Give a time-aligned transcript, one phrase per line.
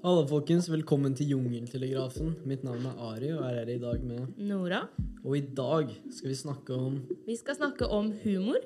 [0.00, 0.64] Hallo, folkens.
[0.72, 2.30] Velkommen til Jungeltelegrafen.
[2.48, 4.78] Mitt navn er Ari, og er her i dag med Nora.
[5.26, 6.94] Og i dag skal vi snakke om
[7.26, 8.56] Vi skal snakke om humor,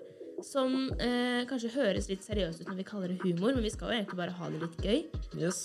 [0.46, 3.90] som eh, kanskje høres litt seriøst ut når vi kaller det humor, men vi skal
[3.90, 5.02] jo egentlig bare ha det litt gøy.
[5.42, 5.60] Yes.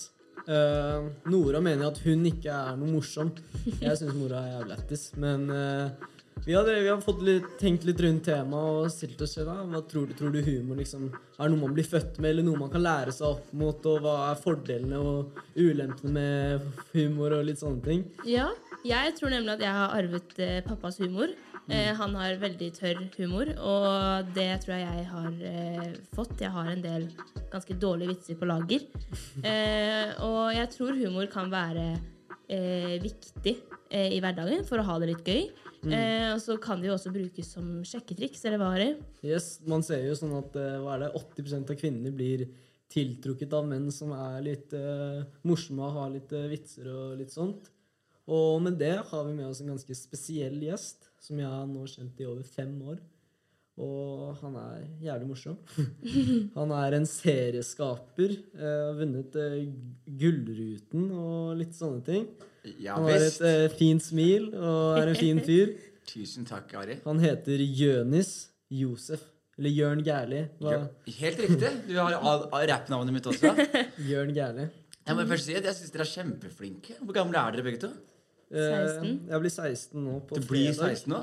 [0.49, 3.29] Eh, Nora mener at hun ikke er noe morsom.
[3.69, 5.05] Jeg syns Nora er jævlig lættis.
[5.21, 6.09] Men eh,
[6.45, 9.51] vi, har, vi har fått litt, tenkt litt rundt temaet og stilt oss selv.
[9.71, 12.61] Hva tror du, tror du humor liksom, er noe man blir født med, eller noe
[12.63, 13.91] man kan lære seg opp mot?
[13.91, 18.07] Og hva er fordelene og ulempene med humor og litt sånne ting?
[18.27, 18.49] Ja,
[18.87, 21.33] jeg tror nemlig at jeg har arvet eh, pappas humor.
[21.69, 26.39] Eh, han har veldig tørr humor, og det tror jeg jeg har eh, fått.
[26.41, 27.09] Jeg har en del
[27.51, 28.87] ganske dårlige vitser på lager.
[29.49, 31.83] Eh, og jeg tror humor kan være
[32.51, 33.53] eh, viktig
[33.89, 35.45] eh, i hverdagen for å ha det litt gøy.
[35.87, 38.89] Eh, og så kan det jo også brukes som sjekketriks, eller Ari?
[39.23, 42.47] Yes, Man ser jo sånn at eh, hva er det, 80% av kvinner blir
[42.91, 47.31] tiltrukket av menn som er litt eh, morsomme og har litt eh, vitser og litt
[47.31, 47.69] sånt.
[48.29, 51.85] Og med det har vi med oss en ganske spesiell gjest, som jeg har nå
[51.89, 52.99] kjent i over fem år.
[53.79, 55.55] Og han er jævlig morsom.
[56.57, 58.33] Han er en serieskaper.
[58.59, 59.37] eh, Har vunnet
[60.19, 62.25] Gullruten og litt sånne ting.
[62.83, 65.75] Ja Han har et eh, fint smil og er en fin fyr.
[66.09, 66.99] Tusen takk, Ari.
[67.05, 69.21] Han heter Jønis Josef.
[69.59, 70.45] Eller Jørn Gærli.
[70.63, 70.75] Hva?
[71.19, 71.69] Helt riktig.
[71.89, 73.51] Du har all- all rappnavnet mitt også.
[74.11, 74.69] Jørn Gærli.
[75.09, 76.95] Jeg må først si at jeg syns dere er kjempeflinke.
[77.01, 77.89] Hvor gamle er dere begge to?
[78.49, 79.11] Eh, 16.
[79.29, 80.95] Jeg blir 16 nå på Du blir fredag.
[81.03, 81.19] 16 nå?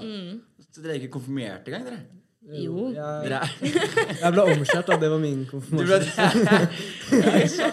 [0.70, 2.03] Så dere er ikke konfirmert engang, dere?
[2.47, 2.91] Jo.
[2.94, 3.48] Jeg,
[4.22, 4.97] jeg ble omskjært, da.
[5.02, 6.05] Det var min konfirmasjon.
[6.14, 6.77] sant?
[7.11, 7.70] Det er så,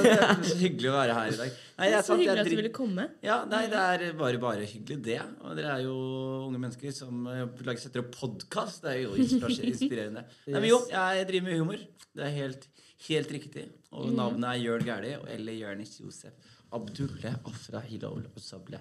[0.00, 1.58] det er så hyggelig å være her i dag.
[1.74, 3.06] Nei, det er så hyggelig at du ville komme.
[3.26, 5.18] Ja, nei, det er bare, bare hyggelig, det.
[5.44, 5.96] Og dere er jo
[6.46, 8.86] unge mennesker som eh, setter opp podkast.
[8.86, 9.12] Det er jo
[9.74, 10.24] inspirerende.
[10.46, 11.84] Nei, men jo, jeg driver med humor.
[12.14, 12.68] Det er helt,
[13.10, 13.68] helt riktig.
[13.92, 16.52] Og navnet er Jørn Gæli, eller Jørnis Josef.
[16.74, 18.80] Abdulle Afra Hilal Osable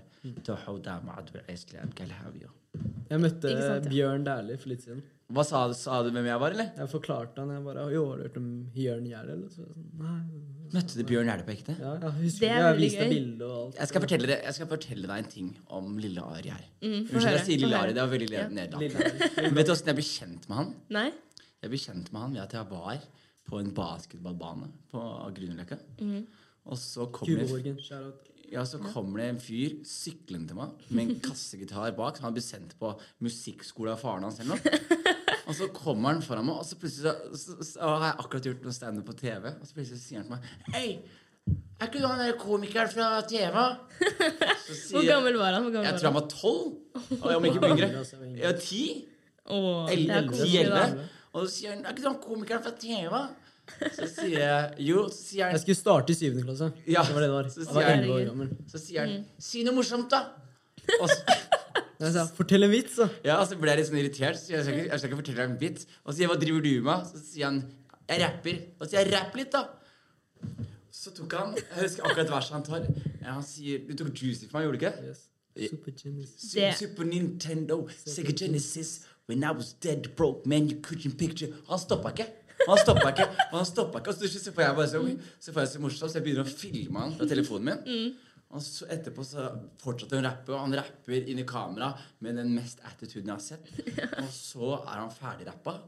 [1.93, 2.53] Galhavio.
[3.09, 3.91] Jeg møtte sant, ja.
[3.91, 5.03] Bjørn Dæhlie for litt siden.
[5.33, 6.67] Hva sa, du- sa du hvem jeg var, eller?
[6.77, 9.31] Jeg forklarte han, jeg bare Jo, har du hørt om Jørn Gærli?
[9.33, 9.49] eller?
[9.49, 10.19] Så jeg sånn, Nei.
[10.73, 11.73] Møtte du Bjørn Gjerde på ekte?
[11.79, 13.09] Ja, jeg husker Det er jeg viste gøy.
[13.13, 13.75] bilde og alt.
[13.77, 16.63] Jeg skal, deg, jeg skal fortelle deg en ting om lille Ari her.
[16.81, 17.77] Mm, Unnskyld, jeg sier lille.
[17.77, 17.93] Ari.
[17.93, 18.47] Det var veldig Ja.
[18.49, 19.53] nedlatende.
[19.53, 20.75] Vet du åssen jeg ble kjent med han?
[20.89, 21.11] Nei?
[21.61, 22.99] Jeg ble kjent med han ved at jeg var
[23.49, 25.03] på en basketballbane på
[25.35, 25.77] Grünerløkka.
[26.65, 28.13] Og så kommer,
[28.51, 32.17] ja, så kommer det en fyr syklende til meg med en kassegitar bak.
[32.17, 34.61] Så han ble sendt på musikkskole av faren hans eller noe.
[35.47, 38.45] Og så kommer han foran meg, og så plutselig så, så, så, har jeg akkurat
[38.47, 39.49] gjort noe standup på TV.
[39.59, 40.87] Og så plutselig sier han til meg Hei,
[41.83, 43.57] er ikke du han der komikeren fra TV?
[44.93, 45.65] Hvor gammel var han?
[45.65, 46.69] Hvor gammel Jeg tror han var tolv.
[47.37, 47.89] Om ikke yngre.
[48.39, 48.83] Ja, ti.
[49.51, 50.85] Åh, det er El- koselig, da.
[50.93, 51.07] 10-11.
[51.33, 53.23] Og så sier han Er ikke du han komikeren fra TV?
[53.97, 56.69] Så sier jeg Jo, så sier han Jeg skulle starte i syvende klasse.
[56.87, 57.49] Ja, Det var det det var.
[57.51, 58.53] så sier jeg- 11 år gammel.
[58.71, 60.23] Så sier han Si noe morsomt, da!
[61.01, 61.35] Og så,
[62.03, 63.07] Jeg sa fortell en vits, da.
[63.25, 64.39] ja, og så ble jeg litt sånn irritert.
[64.41, 65.87] Så jeg, skal ikke, jeg skal ikke fortelle deg en vits.
[66.03, 67.07] Og så sier jeg hva driver du med?
[67.13, 67.61] Så sier han
[68.09, 68.57] jeg rapper.
[68.77, 69.63] Og så sier jeg rapp litt, da.
[70.93, 72.83] Så tok han Jeg husker akkurat verset han tar.
[73.23, 74.93] Ja, han sier Du tok Juicy for meg, gjorde du ikke?
[75.07, 75.23] Yes.
[75.69, 78.93] Super Genesis Super Nintendo, Sega Genesis
[79.29, 82.27] When I was dead broke, man, you couldn't picture Han stoppa ikke.
[82.67, 83.27] Han stoppa ikke.
[83.51, 84.13] Han stoppa ikke.
[84.13, 85.01] Og så, så får jeg bare så,
[85.39, 88.13] så får jeg så morsomt, så jeg begynner å filme han fra telefonen min.
[88.53, 89.47] Og så etterpå så
[89.81, 91.89] fortsatte han å rappe, og han rapper inn i kamera
[92.21, 93.65] med den mest attituden jeg har sett.
[94.21, 95.79] Og så er han ferdigrappa.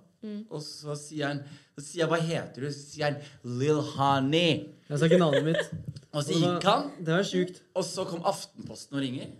[0.49, 1.41] Og så sier han
[1.75, 3.19] Så sier jeg 'Hva heter du?' Så sier han
[3.59, 4.71] Lil Honey'.
[4.89, 5.73] Jeg sa ikke navnet mitt.
[6.15, 6.89] Og så gikk han.
[6.97, 7.61] Det var sjukt.
[7.75, 9.35] Og så kom Aftenposten og ringer.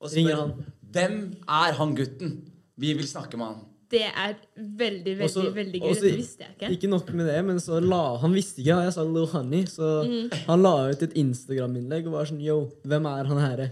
[0.00, 0.72] Og Ringer spør han.
[0.94, 2.32] hvem er han gutten?
[2.80, 3.64] Vi vil snakke med han.
[3.90, 5.90] Det er veldig, veldig Også- veldig gøy.
[5.90, 6.70] også- Det visste jeg ikke.
[6.76, 10.04] Ikke nok med det, men så la Han visste ikke, jeg sa Lil Honey, så
[10.06, 10.30] Mm.
[10.46, 13.70] han la ut et Instagram-innlegg og var sånn Yo, hvem er han herre?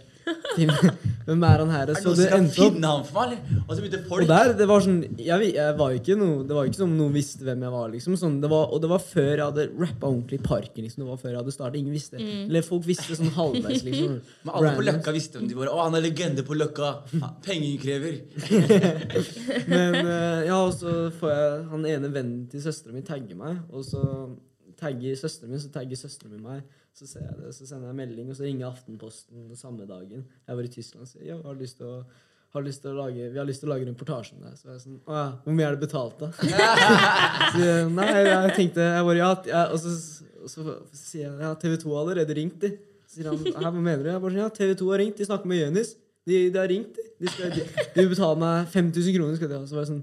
[0.67, 1.95] Hvem er han herre?
[1.95, 3.61] Er Så det endte opp han for meg, eller?
[3.65, 6.57] Og så begynte folk Og der, det var sånn jeg, jeg var ikke noe, Det
[6.57, 7.87] var ikke som noen visste hvem jeg var.
[7.93, 10.87] liksom sånn, det var, Og det var før jeg hadde rappa ordentlig i parken.
[10.87, 11.79] liksom Det var før jeg hadde startet.
[11.83, 12.23] Ingen visste.
[12.23, 13.85] Eller folk visste sånn halvveis.
[13.87, 14.19] liksom
[14.49, 15.73] Men alle på Løkka visste hvem de var.
[15.73, 16.93] Å, han er legende på Løkka!
[17.45, 18.19] Pengeinnkrever.
[19.73, 23.61] Men eh, ja, og så får jeg han ene vennen til søstera mi tagge meg,
[23.73, 24.03] og så
[24.79, 26.63] tagger søsteren min, så tagger søsteren min meg.
[26.99, 30.25] Så ser jeg det, så sender jeg melding, og så ringer Aftenposten samme dagen.
[30.49, 32.01] Jeg var i Tyskland og sier ja, har lyst til å
[32.57, 34.55] har lyst til å lage, vi har lyst til å lage reportasje om deg.
[34.57, 36.31] Så jeg er sånn, å ja, Hvor mye er det betalt, da?
[37.53, 39.93] så, nei, jeg tenkte jeg bare, ja, ja, Og så,
[40.49, 42.73] så sier jeg ja, TV 2 har allerede ringt, de.
[43.05, 44.11] Så sier han hva mener du?
[44.15, 45.93] Jeg bare sånn, ja, TV 2 har ringt, de snakker med Jonis.
[46.29, 47.07] De, de har ringt, de.
[47.21, 49.37] De, skal, de, de vil betale meg 5000 kroner.
[49.37, 49.69] skal de ha.
[49.69, 50.03] Så var jeg sånn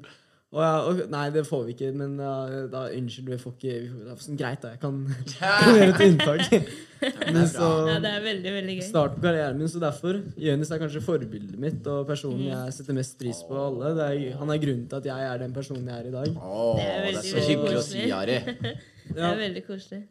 [0.56, 2.32] å ja, ok, nei, det får vi ikke, men da,
[2.72, 4.70] da unnskyld, vi får ikke vi får, det er sånn, Greit, da.
[4.72, 5.02] Jeg kan,
[5.36, 6.70] kan gjøre et unntak.
[7.36, 8.86] Men så Ja, det er veldig, veldig gøy.
[8.88, 12.96] Start på karrieren min, så derfor Jonis er kanskje forbildet mitt og personen jeg setter
[12.98, 13.92] mest pris på av alle.
[14.00, 16.40] Det er, han er grunnen til at jeg er den personen jeg er i dag.
[16.40, 18.08] Åh, Det er det er så veldig hyggelig å si.
[18.16, 18.40] Ari.
[19.16, 20.02] Det er veldig koselig.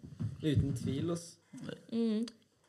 [0.44, 1.10] uten tvil.
[1.16, 1.78] Altså.
[1.90, 2.20] Mm.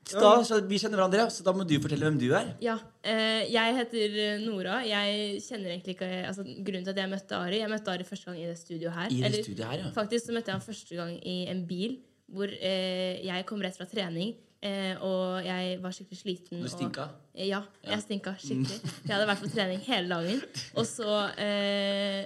[0.05, 2.51] Da, så vi kjenner hverandre, så da må du fortelle hvem du er.
[2.61, 2.75] Ja.
[3.01, 4.79] Eh, jeg heter Nora.
[4.85, 8.29] Jeg kjenner egentlig ikke altså, Grunnen til at jeg møtte Ari Jeg møtte Ari første
[8.29, 9.09] gang i det studioet her.
[9.09, 9.89] I det Eller, studiet her, ja.
[9.95, 11.97] Faktisk så møtte jeg ham første gang i en bil
[12.35, 14.31] hvor eh, jeg kom rett fra trening.
[14.65, 16.57] Eh, og jeg var skikkelig sliten.
[16.61, 17.09] Du og- stinka.
[17.37, 18.79] Ja, jeg stinka skikkelig.
[19.05, 20.41] Jeg hadde vært på trening hele dagen.
[20.73, 22.25] Og så eh,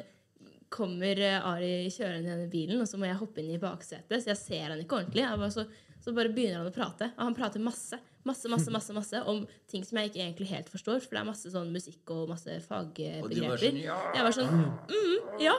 [0.72, 4.20] kommer eh, Ari kjørende i denne bilen, og så må jeg hoppe inn i baksetet.
[4.24, 5.24] Så jeg ser han ikke ordentlig.
[5.26, 5.66] Jeg bare, så,
[6.10, 7.12] så bare begynner han å prate.
[7.16, 8.00] Og han prater masse.
[8.28, 11.00] Masse, masse, masse, masse om ting som jeg ikke egentlig helt forstår.
[11.06, 13.62] For det er masse sånn musikk og masse Og fagbegreper.
[13.64, 14.00] sånn, ja.
[14.18, 14.56] Jeg var sånn
[14.92, 15.56] mm, Ja.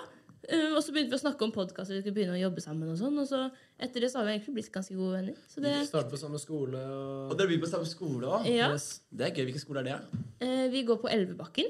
[0.51, 2.63] Eh, og så begynte vi å snakke om podkast, og vi skulle begynne å jobbe
[2.65, 2.89] sammen.
[2.93, 3.41] Og sånn Og så
[3.79, 5.37] etter det så har vi egentlig blitt ganske gode venner.
[5.53, 8.49] Så det, Starte på samme skole Og og dere blir på samme skole òg.
[8.49, 8.71] ja.
[8.73, 9.03] yes.
[9.13, 9.45] Det er gøy.
[9.51, 10.25] Hvilken skole er det?
[10.45, 11.69] Eh, vi går på Elvebakken.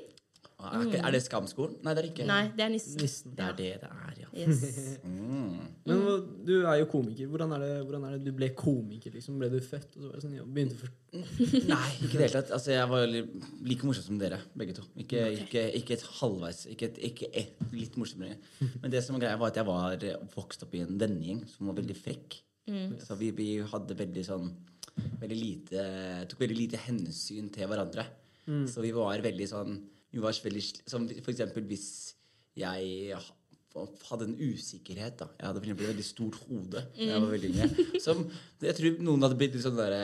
[0.61, 1.77] Er, ikke, er det Skamskolen?
[1.85, 2.27] Nei, det er ikke.
[2.29, 2.97] Nei, det er Nissen.
[3.01, 3.33] Nissen.
[3.37, 4.31] Det er det det er, ja.
[4.37, 4.65] Yes.
[5.31, 5.57] Mm.
[5.87, 6.01] Men
[6.47, 7.29] du er jo komiker.
[7.31, 9.12] Hvordan er, det, hvordan er det du ble komiker?
[9.15, 9.39] liksom?
[9.41, 10.93] Ble du født, og så var det sånn, ja, begynte for...
[11.71, 12.53] Nei, ikke i det hele tatt.
[12.57, 13.07] Altså, jeg var
[13.71, 14.85] like morsom som dere, begge to.
[15.01, 18.39] Ikke, ikke, ikke et halvveis, ikke, et, ikke et, litt morsommere.
[18.83, 21.43] Men det som var greia, var at jeg var eh, vokst opp i en vennegjeng
[21.51, 22.41] som var veldig frekk.
[23.03, 24.51] Så vi, vi hadde veldig sånn
[25.21, 25.85] veldig lite,
[26.31, 28.05] Tok veldig lite hensyn til hverandre.
[28.71, 29.77] Så vi var veldig sånn
[30.19, 32.17] var veldig, som For eksempel hvis
[32.59, 33.15] jeg
[34.11, 35.19] hadde en usikkerhet.
[35.20, 38.00] da Jeg hadde for eksempel et veldig stort hode da jeg var veldig yngre.
[38.05, 38.25] Som
[38.61, 39.94] jeg tror noen hadde blitt litt sånn der,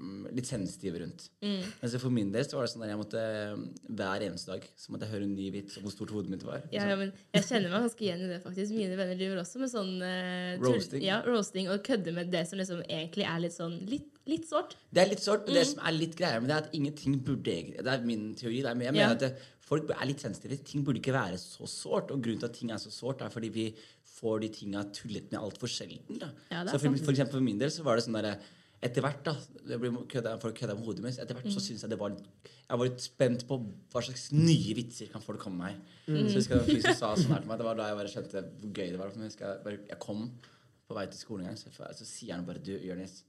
[0.00, 1.26] mm, litt sensitive rundt.
[1.44, 3.22] Men så for min del så var det sånn at jeg måtte
[3.92, 6.46] hver eneste dag Så måtte jeg høre en ny vits om hvor stort hodet mitt
[6.46, 6.64] var.
[6.74, 8.74] Ja, ja, men jeg kjenner meg ganske igjen i det, faktisk.
[8.76, 11.04] Mine venner driver også med sånn uh, Roasting.
[11.06, 14.76] Ja, roasting og kødder med det som liksom egentlig er litt sånn litt, litt sårt.
[14.92, 17.20] Det er litt sårt, men det som er litt greia med det, er at ingenting
[17.26, 18.62] burde egentlig Det er min teori.
[18.62, 19.16] Det er, jeg mener Ja.
[19.18, 19.32] at det,
[19.72, 20.60] folk er litt sensitive.
[20.68, 22.12] Ting burde ikke være så sårt.
[22.14, 23.68] Og grunnen til at ting er så sårt, er fordi vi
[24.18, 26.20] får de tinga tullet med altfor sjelden.
[26.20, 26.32] Da.
[26.52, 28.36] Ja, så for, for eksempel for min del så var det sånn derre
[28.82, 29.32] etter hvert da,
[29.62, 31.18] det ble kødda, Folk kødda med hodet mitt.
[31.22, 33.58] Etter hvert så syns jeg det var Jeg var litt spent på
[33.92, 36.00] hva slags nye vitser kan folk komme med her.
[36.08, 37.60] Så jeg husker fyr som sa sånn her til meg.
[37.60, 39.12] Det var da jeg bare skjønte hvor gøy det var.
[39.12, 40.24] For jeg, husker jeg, bare, jeg kom
[40.88, 43.20] på vei til skolen en gang, så, så sier han bare Du, Jonis.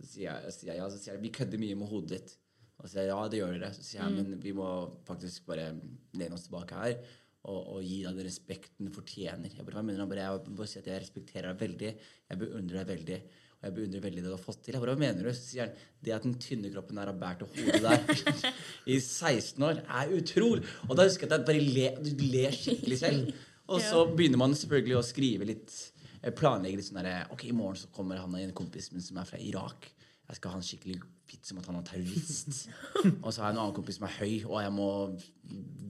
[0.00, 2.16] Så sier jeg, så sier jeg ja, så sier jeg vi kødder mye med hodet
[2.16, 2.34] ditt.
[2.76, 3.70] Og så sier jeg ja, det gjør dere.
[3.74, 4.66] Så sier jeg men vi må
[5.08, 5.70] faktisk bare
[6.16, 6.98] lene oss tilbake her
[7.46, 9.52] og, og gi deg den respekten du fortjener.
[9.54, 10.02] Jeg bare, mener?
[10.02, 11.90] Han bare, jeg bare si at jeg respekterer deg veldig.
[12.30, 13.18] Jeg beundrer deg veldig.
[13.56, 14.76] Og jeg beundrer veldig det du har fått til.
[14.76, 15.32] Jeg bare, hva mener du?
[15.32, 18.52] Så sier han det at den tynne kroppen der har båret det hodet der
[18.94, 20.64] i 16 år, er utrolig.
[20.88, 23.44] Og da husker jeg at jeg bare ler, du ler skikkelig selv.
[23.66, 25.72] Og så begynner man selvfølgelig å skrive litt
[26.20, 29.02] eh, Planlegge litt sånn derre Ok, i morgen så kommer han og en kompis min
[29.02, 29.88] som er fra Irak.
[30.26, 31.00] Jeg skal ha en skikkelig
[31.30, 32.68] vits om at han er terrorist.
[33.24, 34.88] og så har jeg en annen kompis som er høy, og jeg må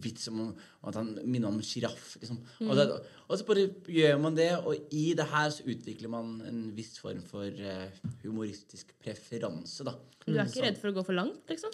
[0.04, 0.50] vitse om
[0.86, 2.16] at han minner om en sjiraff.
[2.20, 2.40] Liksom.
[2.66, 2.82] Og,
[3.26, 6.96] og så bare gjør man det, og i det her så utvikler man en viss
[7.02, 9.96] form for uh, humoristisk preferanse, da.
[10.26, 11.72] Du er ikke redd for å gå for langt, liksom?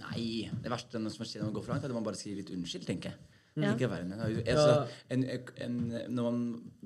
[0.00, 0.50] Nei.
[0.62, 2.42] Det verste som har skjedd når man går for langt, er at man bare skriver
[2.42, 3.32] litt unnskyld, tenker jeg.
[3.56, 3.70] Ja.
[3.72, 4.42] Ikke verre enn.
[4.42, 5.22] Altså, en,
[5.64, 5.76] en,
[6.12, 6.40] når man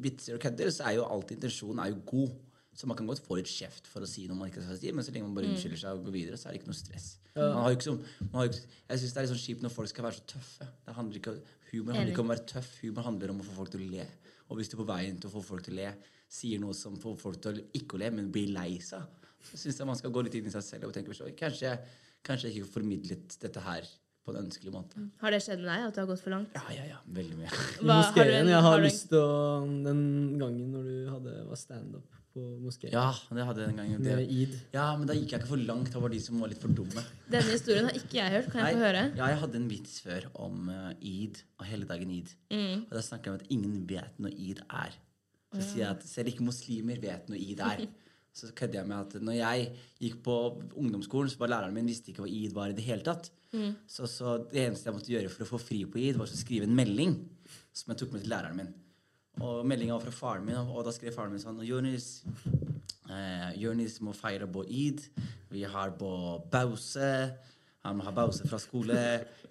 [0.04, 2.36] vitser og kødder, så er jo alltid intensjonen er jo god.
[2.76, 4.92] Så man kan godt få litt kjeft for å si noe man ikke skal si,
[4.94, 6.78] men så lenge man bare unnskylder seg og går videre, så er det ikke noe
[6.78, 7.08] stress.
[7.34, 7.94] Man har ikke så,
[8.30, 10.24] man har ikke, jeg syns det er litt sånn kjipt når folk skal være så
[10.34, 10.68] tøffe.
[10.86, 11.34] Det handler ikke,
[11.72, 13.90] humor handler ikke om å være tøff, humor handler om å få folk til å
[13.90, 14.06] le.
[14.50, 15.90] Og hvis du på veien til å få folk til å le
[16.30, 19.02] sier noe som får folk til å ikke å le, men blir lei seg,
[19.50, 21.74] så syns jeg man skal gå litt inn i seg selv og tenke «Oi, kanskje,
[22.22, 23.82] kanskje jeg ikke formidlet dette her
[24.22, 25.00] på en ønskelig måte.
[25.22, 26.54] Har det skjedd med deg at du har gått for langt?
[26.54, 26.98] Ja, ja, ja.
[27.08, 27.50] Veldig mye.
[27.80, 31.46] Hva- har du en- Jeg har har lyst til å Den gangen når du hadde,
[31.48, 32.92] var standup på moskeen.
[32.94, 34.02] Ja, det hadde jeg den gangen.
[34.02, 34.26] Med Det.
[34.30, 34.56] id.
[34.74, 35.92] Ja, men da gikk jeg ikke for langt.
[35.92, 37.04] Det var de som var litt for dumme.
[37.30, 38.50] Denne historien har ikke jeg hørt.
[38.52, 39.04] Kan jeg få høre?
[39.16, 42.34] ja, jeg hadde en vits før om uh, id og helligdagen id.
[42.52, 42.84] Mm.
[42.86, 45.00] Og da snakket jeg om at ingen vet når id er.
[45.50, 47.84] Så sier jeg at selv ikke muslimer vet når id er.
[48.32, 49.64] Så kødder jeg med at når jeg
[49.98, 50.34] gikk på
[50.78, 53.26] ungdomsskolen, så var læreren min visste ikke hva id var i det hele tatt.
[53.90, 56.38] Så, så det eneste jeg måtte gjøre for å få fri på id, var å
[56.38, 57.16] skrive en melding
[57.74, 58.70] som jeg tok med til læreren min.
[59.40, 62.22] Og meldinga fra faren min, og da skrev faren min sånn Jonis,
[63.08, 65.00] eh, Jonis må feire på id.
[65.50, 66.10] Vi har på
[66.52, 67.12] Bause.
[67.86, 68.96] Han må ha Bause fra skole.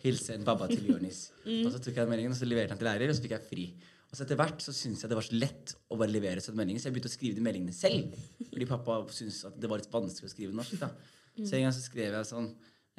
[0.04, 1.32] Hilsen babba til Jonis.
[1.66, 3.48] Og så tok jeg meldingen, og så leverte han til lærer, og så fikk jeg
[3.50, 3.66] fri.
[4.10, 6.58] Og så etter hvert så syntes jeg det var så lett å bare levere sånne
[6.64, 8.16] meldinger, så jeg begynte å skrive de meldingene selv.
[8.48, 10.80] Fordi pappa syntes at det var litt vanskelig å skrive norsk.
[10.82, 10.90] da.
[11.38, 12.50] Så en gang så skrev jeg sånn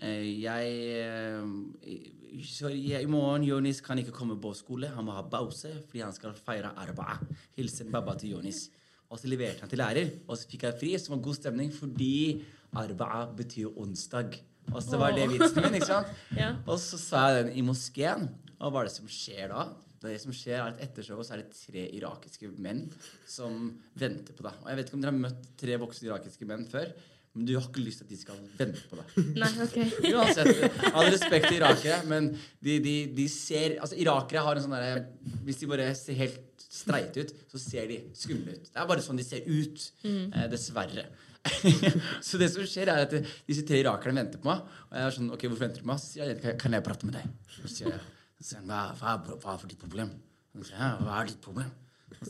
[0.00, 4.88] Jeg eh, sorry, I morgen Jonis kan ikke komme på skole.
[4.94, 7.18] Han må ha pause fordi han skal feire arba.
[7.58, 8.68] Hilsen babba til Jonis.
[9.10, 11.72] Og så leverte han til lærer, og så fikk jeg fri, som var god stemning,
[11.74, 12.44] fordi
[12.78, 14.36] Arba'a betyr onsdag.
[14.70, 16.10] Og så var det vitsen min, ikke sant?
[16.38, 16.52] Ja.
[16.62, 18.28] Og så sa jeg den i moskeen.
[18.60, 19.64] Og hva er det som skjer da?
[20.00, 22.86] Det som skjer er at Etter showet så er det tre irakiske menn
[23.28, 23.66] som
[23.98, 24.62] venter på deg.
[24.62, 26.94] Og jeg vet ikke om dere har møtt tre voksne irakiske menn før,
[27.40, 29.12] men du har ikke lyst til at de skal vente på deg.
[29.40, 29.76] Nei, ok.
[30.12, 34.76] Uansett, all respekt til irakere, men de, de, de ser Altså, irakere har en sånn
[34.76, 38.68] derre Hvis de bare ser helt streite ut, så ser de skumle ut.
[38.68, 39.88] Det er bare sånn de ser ut.
[40.04, 41.08] Eh, dessverre.
[42.28, 43.16] så det som skjer, er at
[43.48, 44.68] disse tre irakerne venter på meg.
[44.90, 46.02] Og jeg er sånn OK, hvorfor venter du på meg?
[46.04, 47.32] Så jeg, kan jeg prate med deg?
[47.56, 50.12] Så sier jeg, hva, hva, hva er ditt problem?
[50.52, 51.72] Så sier jeg, hva er ditt problem?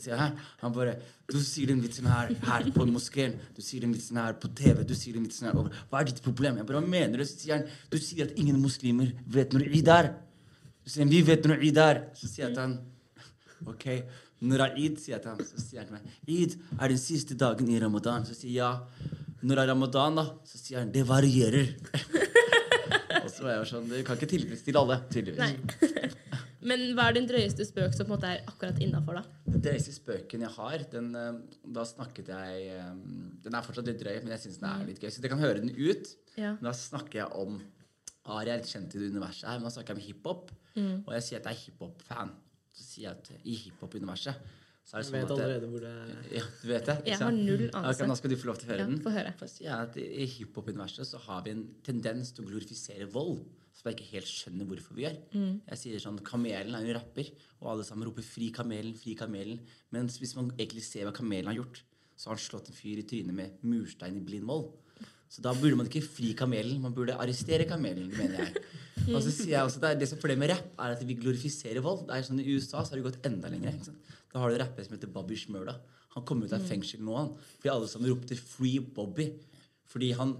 [0.05, 0.27] Jeg,
[0.61, 0.93] han bare
[1.31, 3.33] Du sier den vitsen her, her på moskeen.
[3.55, 4.83] Du sier den vitsen her på TV.
[4.87, 5.75] Du sier den vitsen her over.
[5.89, 6.59] Hva er ditt problem?
[6.59, 7.25] Jeg bare, hva mener du?
[7.27, 10.11] Så sier han, du sier at ingen muslimer vet når Eid er.
[10.81, 12.03] Du sier han, vi vet når Eid er.
[12.17, 12.77] Så sier jeg til han,
[13.71, 13.87] ok,
[14.47, 15.01] når er Eid?
[15.01, 15.43] sier jeg til han.
[15.49, 18.27] Så sier han til meg, Eid er den siste dagen i ramadan.
[18.27, 19.19] Så sier jeg, ja.
[19.41, 20.27] Når er ramadan, da?
[20.45, 21.71] Så sier han, det varierer.
[23.23, 25.41] Og så er jeg sånn, du kan ikke tilfredsstille alle, tydeligvis.
[25.41, 26.11] Nei.
[26.67, 29.23] Men hva er din drøyeste spøk som på en måte er akkurat innafor, da?
[29.49, 31.39] Den drøyeste spøken jeg har, den, eh,
[31.77, 32.91] da snakket jeg eh,
[33.43, 35.09] Den er fortsatt litt drøy, men jeg syns den er litt gøy.
[35.09, 36.13] Så dere kan høre den ut.
[36.37, 36.53] Ja.
[36.59, 37.61] Men Da snakker jeg om
[38.31, 40.51] Ari er litt kjent i det universet her, men da snakker jeg om hiphop.
[40.77, 40.97] Mm.
[41.07, 42.33] Og jeg sier at jeg er hiphop-fan.
[42.71, 44.35] Så sier jeg at i hiphop-universet
[44.81, 46.21] så er det Jeg sånn vet at vet allerede hvor det er.
[46.37, 46.95] Ja, du vet det?
[47.01, 47.89] ikke Jeg har null anelse.
[47.95, 49.01] Okay, nå skal du få lov til å høre Ja, den.
[49.03, 49.33] få høre.
[49.51, 53.43] Sier at I hiphop-universet så har vi en tendens til å glorifisere vold.
[53.81, 55.15] Som jeg ikke helt skjønner hvorfor vi gjør.
[55.33, 55.53] Mm.
[55.71, 57.31] Jeg sier sånn, Kamelen er en rapper,
[57.63, 59.63] og alle sammen roper 'fri kamelen', 'fri kamelen'.
[59.89, 61.81] Mens hvis man egentlig ser hva kamelen har gjort,
[62.13, 64.69] så har han slått en fyr i trynet med murstein i blind vold.
[65.31, 68.63] Så da burde man ikke fri kamelen, man burde arrestere kamelen, mener jeg.
[69.15, 71.15] Og så sier jeg også at det, det som problemet med rapp, er at vi
[71.17, 72.03] glorifiserer vold.
[72.05, 73.79] Det er sånn I USA så har det gått enda lenger.
[74.29, 75.79] Da har du en rapper som heter Bobby Shmurda.
[76.13, 77.31] Han kom ut av fengsel nå, han.
[77.57, 79.31] Fordi alle sammen ropte 'Free Bobby'.
[79.91, 80.35] Fordi han,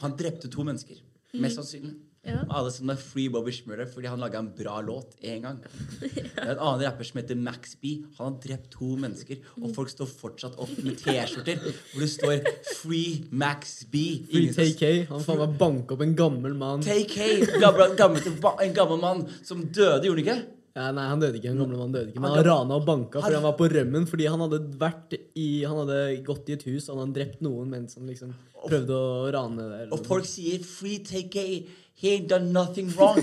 [0.00, 0.98] han drepte to mennesker.
[1.38, 1.94] Mest sannsynlig.
[2.22, 2.38] Ja.
[2.54, 5.56] Alle som er Free Bobby Schmurder fordi han laga en bra låt én gang.
[6.02, 7.96] Det er en annen rapper som heter Max B.
[8.18, 12.46] Han har drept to mennesker, og folk står fortsatt opp med T-skjorter hvor det står
[12.78, 14.22] 'Free Max B'.
[14.30, 15.10] Free TK.
[15.10, 16.86] Han faen meg banka opp en gammel mann.
[16.86, 17.18] TK,
[17.58, 18.34] gammel, gammel,
[18.68, 20.40] en gammel mann som døde, gjorde han ikke?
[20.72, 21.50] Ja, nei, han døde ikke.
[21.52, 22.20] En gammel mann døde ikke.
[22.22, 24.06] Men Han han rana og banka fordi han var på rømmen.
[24.08, 27.42] Fordi han hadde vært i Han hadde gått i et hus og han hadde drept
[27.44, 29.82] noen mens han liksom prøvde å rane det.
[29.92, 31.66] Og folk sier 'Free TK'.
[31.94, 33.20] He ain't done nothing wrong.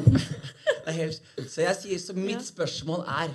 [0.90, 1.22] Helt,
[1.52, 3.34] så jeg sier, så mitt spørsmål er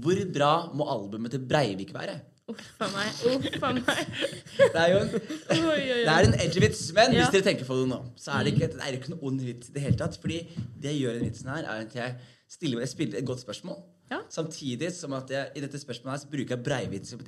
[0.00, 2.14] hvor bra må albumet til Breivik være?
[2.48, 3.10] Uff a meg.
[3.34, 4.12] Uff a meg.
[4.72, 6.28] Det er jo en, Oi, oi, det er oi.
[6.28, 7.24] en edgy vits, men Ja.
[7.24, 9.42] hvis dere tenker på det nå, så er det ikke, det er ikke noen ond
[9.44, 10.16] vits i det hele tatt.
[10.22, 10.38] Fordi
[10.78, 12.14] det jeg gjør i den vitsen her, er at jeg
[12.56, 13.82] stiller, jeg spiller et godt spørsmål.
[14.14, 14.20] Ja.
[14.30, 17.20] Samtidig som at jeg, i dette spørsmålet her så bruker jeg Breivik som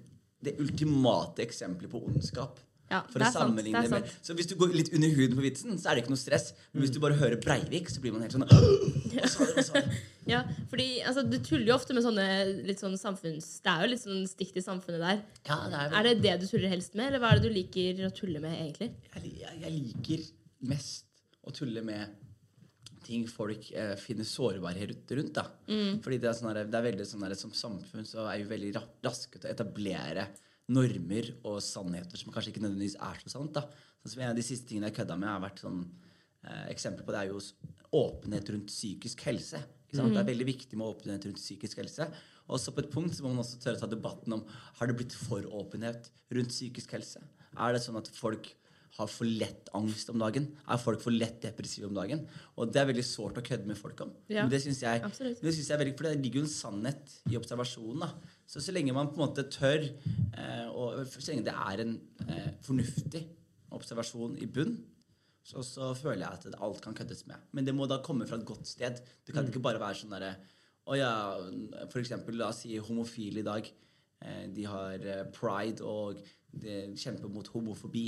[0.47, 2.61] det ultimate eksempelet på ondskap.
[2.89, 4.13] Ja, For det å er sant, det med.
[4.25, 6.47] Så hvis du går litt under huden på vitsen, så er det ikke noe stress.
[6.73, 9.53] Men hvis du bare hører Breivik, så blir man helt sånn Hva sa du?
[9.59, 9.99] Hva sa du?
[10.29, 12.25] Ja, fordi altså, Du tuller jo ofte med sånne
[12.69, 13.51] litt sånn samfunns...
[13.65, 15.21] Det er jo litt sånn stikk til samfunnet der.
[15.49, 17.57] Ja, det er, Er det det du tuller helst med, eller hva er det du
[17.59, 18.91] liker å tulle med, egentlig?
[19.15, 20.27] jeg, jeg, jeg liker
[20.73, 21.07] mest
[21.45, 22.17] å tulle med
[23.09, 25.33] ting folk eh, finner sårbarhet rundt.
[25.39, 25.47] da.
[26.05, 28.83] Fordi det er, sånn det er veldig sånn Som samfunn så er vi veldig ra
[29.07, 30.27] raske til å etablere
[30.69, 33.55] normer og sannheter som kanskje ikke nødvendigvis er så sant.
[33.57, 33.65] da.
[34.05, 35.81] Som En av de siste tingene jeg kødda med, har vært sånn
[36.45, 37.41] eh, Eksempel på det er jo
[37.99, 39.61] åpenhet rundt psykisk helse.
[39.89, 40.13] Sant?
[40.13, 42.07] Det er veldig viktig med åpenhet rundt psykisk helse.
[42.49, 44.45] Og så på et punkt så må man også tørre å ta debatten om
[44.79, 47.21] har det blitt for åpenhet rundt psykisk helse.
[47.57, 48.51] Er det sånn at folk
[48.99, 50.51] har for lett angst om dagen?
[50.69, 52.25] Er folk for lett depressive om dagen?
[52.57, 54.13] Og det er veldig sårt å kødde med folk om.
[54.29, 56.53] Ja, Men det syns jeg, det synes jeg er veldig, For det ligger jo en
[56.53, 58.05] sannhet i observasjonen.
[58.05, 58.37] da.
[58.49, 61.91] Så så lenge man på en måte tør, eh, og så lenge det er en
[62.25, 63.21] eh, fornuftig
[63.77, 64.79] observasjon i bunn,
[65.45, 67.43] så, så føler jeg at alt kan køddes med.
[67.57, 69.01] Men det må da komme fra et godt sted.
[69.27, 70.33] Det kan ikke bare være sånn derre
[70.89, 71.11] Å ja,
[71.93, 73.67] for eksempel, la oss si homofile i dag.
[74.25, 78.07] Eh, de har eh, pride og de kjemper mot homofobi.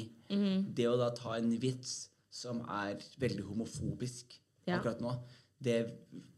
[0.72, 4.76] Det å da ta en vits som er veldig homofobisk Ja.
[4.78, 5.12] akkurat nå,
[5.60, 5.76] det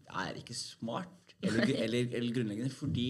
[0.09, 3.07] er ikke smart eller, eller, eller grunnleggende, fordi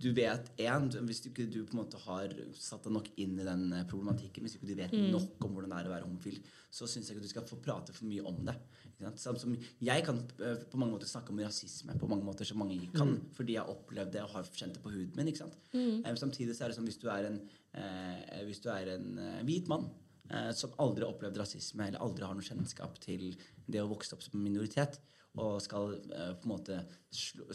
[0.00, 3.38] du vet en, Hvis du ikke du på en måte har satt deg nok inn
[3.38, 6.06] i den eh, problematikken, hvis ikke du vet nok om hvordan det er å være
[6.08, 6.40] homofil,
[6.74, 8.56] så syns jeg ikke du skal få prate for mye om det.
[8.90, 9.22] Ikke sant?
[9.22, 9.54] Samt som
[9.86, 12.98] jeg kan eh, på mange måter snakke om rasisme på mange måter som mange ikke
[13.00, 15.30] kan, fordi jeg har opplevd det og har kjent det på huden min.
[15.32, 15.58] ikke sant?
[15.74, 17.40] Eh, Samtidig så er det som hvis du er en,
[17.78, 19.08] eh, hvis du er en
[19.46, 19.88] hvit mann
[20.30, 23.30] eh, som aldri har opplevd rasisme eller aldri har noe kjennskap til
[23.66, 24.98] det å vokse opp som minoritet,
[25.34, 26.76] og skal eh, på en måte
[27.10, 27.46] slå,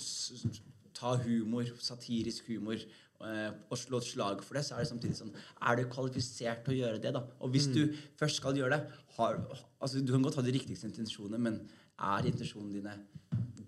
[1.00, 2.79] ta humor, satirisk humor,
[3.25, 6.63] eh, og slå et slag for det, så er det samtidig sånn Er du kvalifisert
[6.65, 7.24] til å gjøre det, da?
[7.39, 7.82] Og hvis du
[8.20, 9.41] først skal gjøre det har,
[9.79, 11.62] altså Du kan godt ha de riktigste intensjonene, men
[12.00, 12.96] er intensjonene dine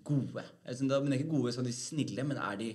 [0.04, 0.44] gode?
[0.64, 2.72] Altså, da, men ikke gode sånn de snille, men er de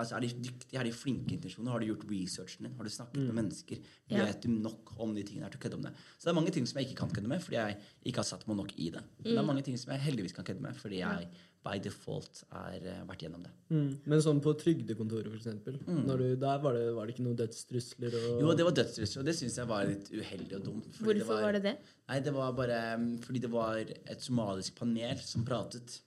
[0.00, 0.78] Altså, er de dyktige?
[0.80, 1.74] Er de flinke intensjoner?
[1.74, 2.76] Har du gjort researchen din?
[2.78, 3.82] Har du snakket med mennesker?
[4.08, 4.24] Ja.
[4.24, 5.92] Vet du nok om de tingene her til å kødde om det?
[6.16, 7.76] Så det er mange ting som jeg ikke kan kødde med, fordi jeg
[8.08, 9.02] ikke har satt meg nok i det.
[9.18, 11.28] Men det er mange ting som jeg heldigvis kan kødde med, fordi jeg
[11.66, 13.52] by default har eh, vært gjennom det.
[13.68, 13.88] Mm.
[14.08, 15.76] Men sånn på trygdekontoret, for eksempel.
[15.86, 19.22] Når du, der var det, var det ikke noen dødstrusler og Jo, det var dødstrusler,
[19.22, 20.90] og det syns jeg var litt uheldig og dumt.
[20.96, 21.74] fordi Hvorfor var det det?
[22.08, 25.98] Nei, det var bare mm, fordi det var et somalisk panel som pratet.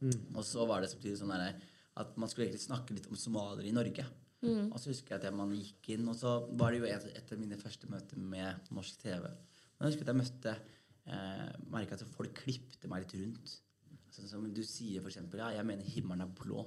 [0.00, 1.56] Og så var det samtidig sånn der,
[2.00, 4.06] at man skulle egentlig snakke litt om somaliere i Norge.
[4.40, 7.32] Og så husker jeg at man gikk inn, og så var det jo et, et
[7.34, 9.26] av mine første møter med norsk TV.
[9.26, 13.58] Men jeg husker at jeg møtte eh, merket at folk klippte meg litt rundt.
[14.20, 16.64] Sånn som du sier eksempel, ja, jeg mener himmelen er blå.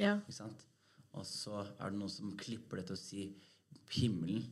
[0.00, 0.16] Ja.
[0.22, 0.66] Ikke sant?
[1.14, 3.24] Og så er det noen som klipper det til å si
[3.94, 4.44] himmelen.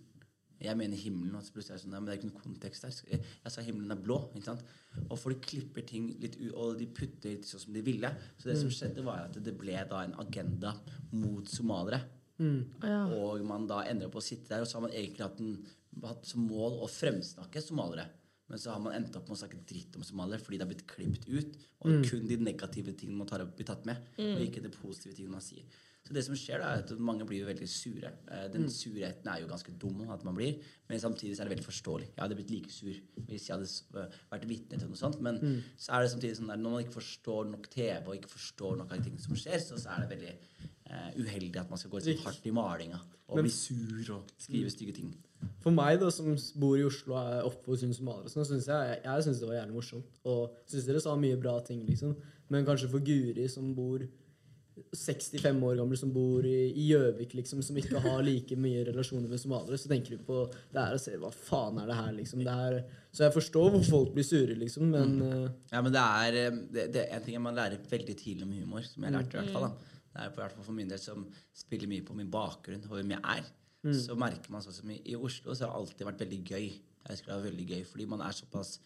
[0.62, 2.84] Jeg mener himmelen, og så plutselig er det sånn, men det er ikke noen kontekst
[2.86, 2.98] der.
[3.10, 4.18] Jeg, sa himmelen er blå.
[4.30, 4.62] ikke sant?
[5.08, 8.12] Og folk klipper ting litt ut, og de putter litt sånn som de ville.
[8.38, 10.76] Så det som skjedde, var at det ble da en agenda
[11.10, 12.04] mot somaliere.
[12.38, 13.04] Ja.
[13.18, 15.58] Og man da ender opp å sitte der, og så har man egentlig hatt, en,
[16.06, 18.06] hatt som mål å fremsnakke somaliere.
[18.52, 20.72] Men så har man endt opp med å snakke dritt om somalier fordi det har
[20.74, 21.54] blitt klippet ut.
[21.86, 25.16] Og kun de negative tingene man tar opp, blir tatt med, og ikke de positive
[25.16, 25.64] tingene man sier.
[26.02, 28.10] Så det som skjer da, er at mange blir jo veldig sure.
[28.50, 30.56] Den Den surheten er jo ganske dum at man blir,
[30.90, 32.08] men samtidig er det veldig forståelig.
[32.16, 32.92] Jeg hadde blitt like sur
[33.28, 33.68] hvis jeg hadde
[34.02, 35.38] øh, vært vitne til noe sånt, men
[35.78, 38.76] så er det samtidig sånn der, når man ikke forstår nok TV og ikke forstår
[38.82, 40.34] nok av de tingene som skjer, så, så er det veldig
[40.90, 44.16] uh, uheldig at man skal gå litt sånn hardt i malinga og Men- bli sur
[44.18, 45.14] og skrive stygge ting.
[45.62, 48.88] For meg, da, som bor i Oslo og er oppvokst under somaliere, så synes jeg,
[48.90, 50.18] jeg, jeg synes det var jævlig morsomt.
[50.32, 52.16] Og syns dere sa mye bra ting, liksom.
[52.52, 54.02] Men kanskje for Guri, som bor
[54.92, 59.30] 65 år gammel, som bor i i Gjøvik, liksom, som ikke har like mye relasjoner
[59.30, 62.10] med somaliere, så tenker du på det her og ser hva faen er det her,
[62.18, 62.44] liksom.
[62.46, 62.78] Det er,
[63.12, 65.48] så jeg forstår hvor folk blir sure, liksom, men mm.
[65.72, 68.54] Ja, men det er, eh, det, det er en ting man lærer veldig tidlig om
[68.56, 69.68] humor, som jeg lærte i hvert fall.
[69.68, 69.98] da.
[70.12, 71.24] Det er på hvert fall for min del som
[71.56, 73.52] spiller mye på min bakgrunn og hvem jeg er.
[73.82, 76.66] Så merker man sånn som i, i Oslo så har det alltid vært veldig gøy.
[77.02, 78.76] Jeg husker det var veldig gøy, fordi man er såpass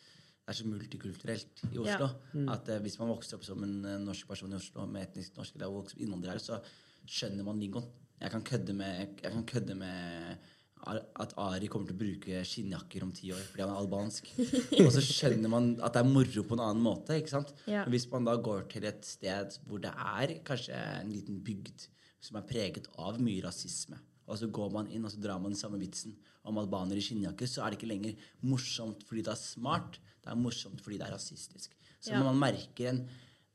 [0.47, 2.07] det er så multikulturelt i Oslo
[2.53, 5.35] at eh, hvis man vokser opp som en eh, norsk person i Oslo med etnisk
[5.35, 6.61] norsk eller innvandrer, så
[7.03, 7.89] skjønner man lingoen.
[8.21, 10.47] Jeg kan kødde med, jeg kan kødde med
[10.87, 14.31] at Ari kommer til å bruke skinnjakker om ti år fordi han er albansk.
[14.85, 17.19] Og så skjønner man at det er moro på en annen måte.
[17.19, 17.51] ikke sant?
[17.67, 17.83] Ja.
[17.91, 21.89] Hvis man da går til et sted hvor det er kanskje en liten bygd
[22.23, 25.53] som er preget av mye rasisme, og så går man inn og så drar man
[25.55, 29.33] den samme vitsen om albanere i skinnjakker, så er det ikke lenger morsomt fordi det
[29.35, 31.71] er smart, det er morsomt fordi det er rasistisk.
[32.01, 32.19] Så Ja.
[32.23, 33.09] når man merker en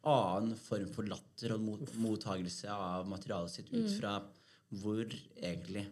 [0.03, 3.83] annen form for latter og mot, mottagelse av materialet sitt Mm.
[3.85, 4.23] ut fra
[4.73, 5.05] hvor
[5.41, 5.85] egentlig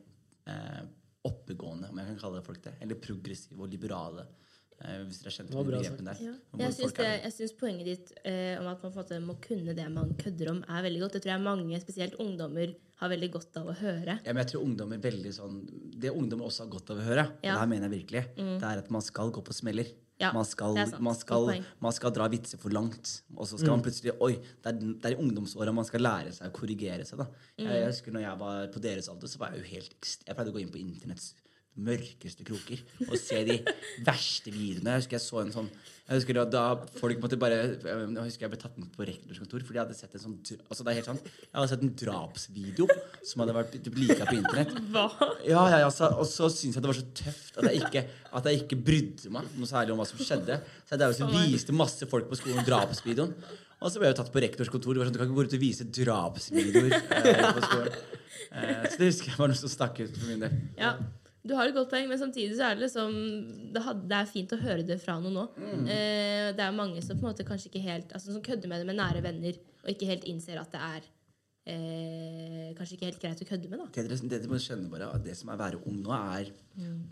[0.48, 0.82] eh,
[1.28, 4.26] oppegående, om jeg kan kalle det folk det, eller progressive og liberale,
[4.82, 6.22] eh, hvis dere har kjent med bra begrepene der.
[6.24, 6.34] Ja.
[6.64, 10.16] Jeg syns, det, jeg syns poenget ditt eh, om at man må kunne det man
[10.16, 11.14] kødder om, er veldig godt.
[11.14, 14.20] Det tror jeg mange, spesielt ungdommer, har veldig godt av å høre.
[14.26, 15.58] Ja, men jeg tror ungdommer veldig sånn
[16.00, 18.70] Det ungdommer også har godt av å høre, og det her mener jeg virkelig, det
[18.70, 19.92] er at man skal gå på smeller.
[20.20, 21.46] Ja, man, skal, er man, skal,
[21.80, 23.22] man skal dra vitser for langt.
[23.38, 26.34] Og så skal man plutselig Oi, det er, det er i ungdomsåra man skal lære
[26.36, 27.22] seg å korrigere seg.
[27.22, 30.10] da jeg, jeg husker når jeg var på deres alder, så var jeg jo helt
[30.28, 31.32] Jeg pleide å gå inn på internetts
[31.80, 33.56] mørkeste kroker og se de
[34.04, 34.98] verste videoene.
[34.98, 35.72] Jeg husker jeg så en sånn
[36.10, 36.62] Jeg husker da, da
[36.98, 39.98] folk måtte bare Jeg husker jeg ble tatt med på rektors kontor fordi jeg hadde
[39.98, 42.88] sett en sånn Altså det er helt sant Jeg hadde sett en drapsvideo
[43.30, 44.74] som hadde vært lika på internett.
[44.90, 45.06] Hva?
[45.46, 48.04] Ja, ja, ja, så, og så syntes jeg det var så tøft at jeg ikke,
[48.40, 50.58] at jeg ikke brydde meg noe særlig om hva som skjedde.
[50.88, 53.36] Så jeg også viste masse folk på skolen drapsvideoen.
[53.80, 54.98] Og så ble jeg tatt på rektors kontor.
[54.98, 58.00] Det var sånn, Du kan ikke gå ut og vise drapsvideoer eh, på skolen.
[58.50, 60.58] Eh, så det husker jeg var noe som stakk ut for min del.
[60.80, 60.96] Ja,
[61.50, 63.14] du har et godt poeng, men samtidig så er det liksom
[63.74, 63.84] Det,
[64.16, 65.46] er fint å høre det fra noen nå.
[65.90, 68.84] Eh, det er mange som på en måte kanskje ikke helt Altså som kødder med
[68.84, 71.08] det med nære venner, og ikke helt innser at det er
[71.74, 73.90] eh, kanskje ikke helt greit å kødde med, da.
[73.96, 76.14] Det dere, det dere må skjønne bare at det som er å være ung nå,
[76.16, 76.54] er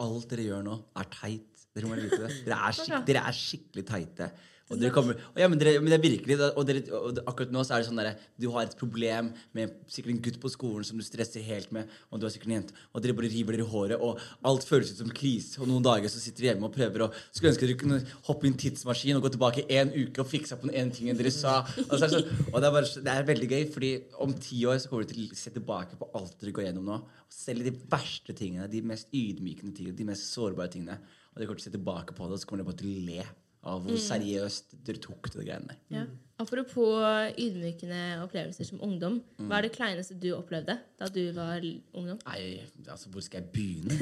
[0.04, 1.66] Alt dere gjør nå, er teit.
[1.76, 2.32] Dere må vite det.
[2.48, 4.30] Dere er, skik, dere er skikkelig teite.
[4.68, 7.54] Og dere kommer, og ja, men, dere, men det er virkelig og, dere, og akkurat
[7.56, 10.52] nå så er det sånn der, Du har et problem med sikkert en gutt på
[10.52, 13.30] skolen som du stresser helt med, og du har sikkert en jente, og dere bare
[13.32, 14.20] river dere i håret, og
[14.52, 15.56] alt føles ut som krise.
[15.62, 18.48] Og noen dager så sitter dere hjemme og prøver og skulle ønske dere kunne hoppe
[18.48, 21.32] i en tidsmaskin og gå tilbake en uke og fikse på den ene tingen dere
[21.32, 21.62] sa.
[21.88, 23.96] Og, så er det, sånn, og det, er bare, det er veldig gøy, fordi
[24.28, 26.92] om ti år så kommer dere til å se tilbake på alt dere går gjennom
[26.92, 27.02] nå.
[27.24, 31.00] Og selv de verste tingene, de mest ydmykende tingene, de mest sårbare tingene.
[31.32, 32.92] Og dere kommer til å se tilbake på det, og så kommer dere bare til
[32.92, 33.28] å le
[33.68, 35.80] av hvor seriøst dere tok det greiene der.
[35.94, 36.06] Ja.
[36.38, 37.02] Apropos
[37.42, 39.18] ydmykende opplevelser som ungdom.
[39.42, 42.20] Hva er det kleineste du opplevde da du var ungdom?
[42.28, 43.98] Nei, altså, hvor skal jeg begynne?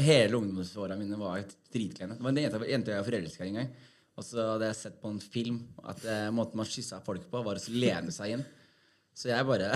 [0.00, 2.16] Hele ungdomsåra mine var dritkleine.
[2.16, 3.74] Det var en jente, jente jeg var forelska i en gang.
[4.18, 7.42] Og så hadde jeg sett på en film at eh, måten man kyssa folk på,
[7.44, 8.46] var å lene seg inn.
[9.14, 9.74] Så jeg bare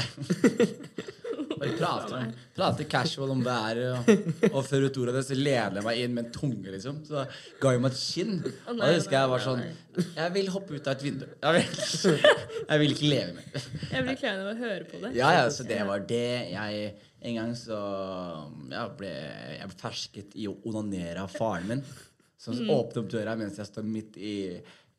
[1.63, 4.09] Bare prater, prater casual om er og,
[4.51, 6.99] og før ut ordet det, så lener jeg meg inn med en tunge, liksom.
[7.07, 7.23] Så
[7.63, 8.35] ga jeg meg et kinn.
[8.67, 9.63] Og da husker jeg var sånn
[10.03, 11.27] Jeg vil hoppe ut av et vindu.
[11.45, 12.21] Jeg vil,
[12.67, 13.67] jeg vil ikke leve mer.
[13.93, 15.15] Jeg blir klein av å høre på det.
[15.19, 16.25] Ja, ja, så det var det.
[16.53, 17.81] Jeg, en gang så
[18.73, 21.85] jeg ble jeg ble fersket i å onanere av faren min.
[22.43, 24.37] Som åpnet opp døra mens jeg står midt i,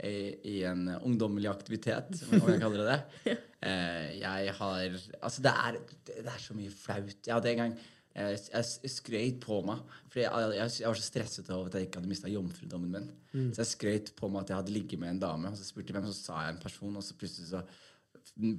[0.03, 3.39] i, en ungdommelig aktivitet, om jeg kaller det det.
[3.63, 4.81] Eh, jeg har
[5.23, 7.13] Altså, det er, det er så mye flaut.
[7.23, 7.77] Jeg hadde en gang
[8.11, 9.93] jeg, jeg skrøt på meg.
[10.11, 13.07] For jeg, jeg, jeg var så stresset over at jeg ikke hadde mista jomfrudommen min.
[13.55, 15.93] Så jeg skrøt på meg at jeg hadde ligget med en dame, og så spurte
[15.93, 17.63] jeg hvem, så sa jeg en person, og så plutselig så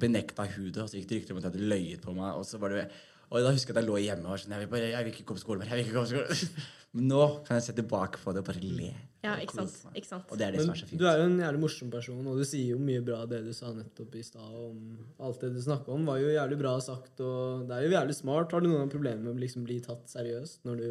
[0.01, 2.41] benekta hun det, og så gikk det rykter om at jeg hadde løyet på meg.
[2.41, 2.87] Og så var det
[3.35, 5.07] og da husker jeg at jeg lå hjemme og var sånn jeg vil, bare, jeg
[5.07, 5.71] vil ikke gå på skolen mer.
[5.73, 6.67] jeg vil ikke gå på skolen.
[6.95, 8.93] Men nå kan jeg se tilbake på det og bare le.
[9.25, 9.95] Ja, ikke sant.
[9.97, 10.29] Ikke sant.
[10.31, 11.01] Og det er det Men som er så fint.
[11.01, 13.53] du er jo en jævlig morsom person, og du sier jo mye bra det du
[13.57, 14.83] sa nettopp i stad om
[15.27, 18.17] alt det du snakka om, var jo jævlig bra sagt, og det er jo jævlig
[18.19, 18.53] smart.
[18.53, 20.89] Har du noen problemer med å liksom bli tatt seriøst når du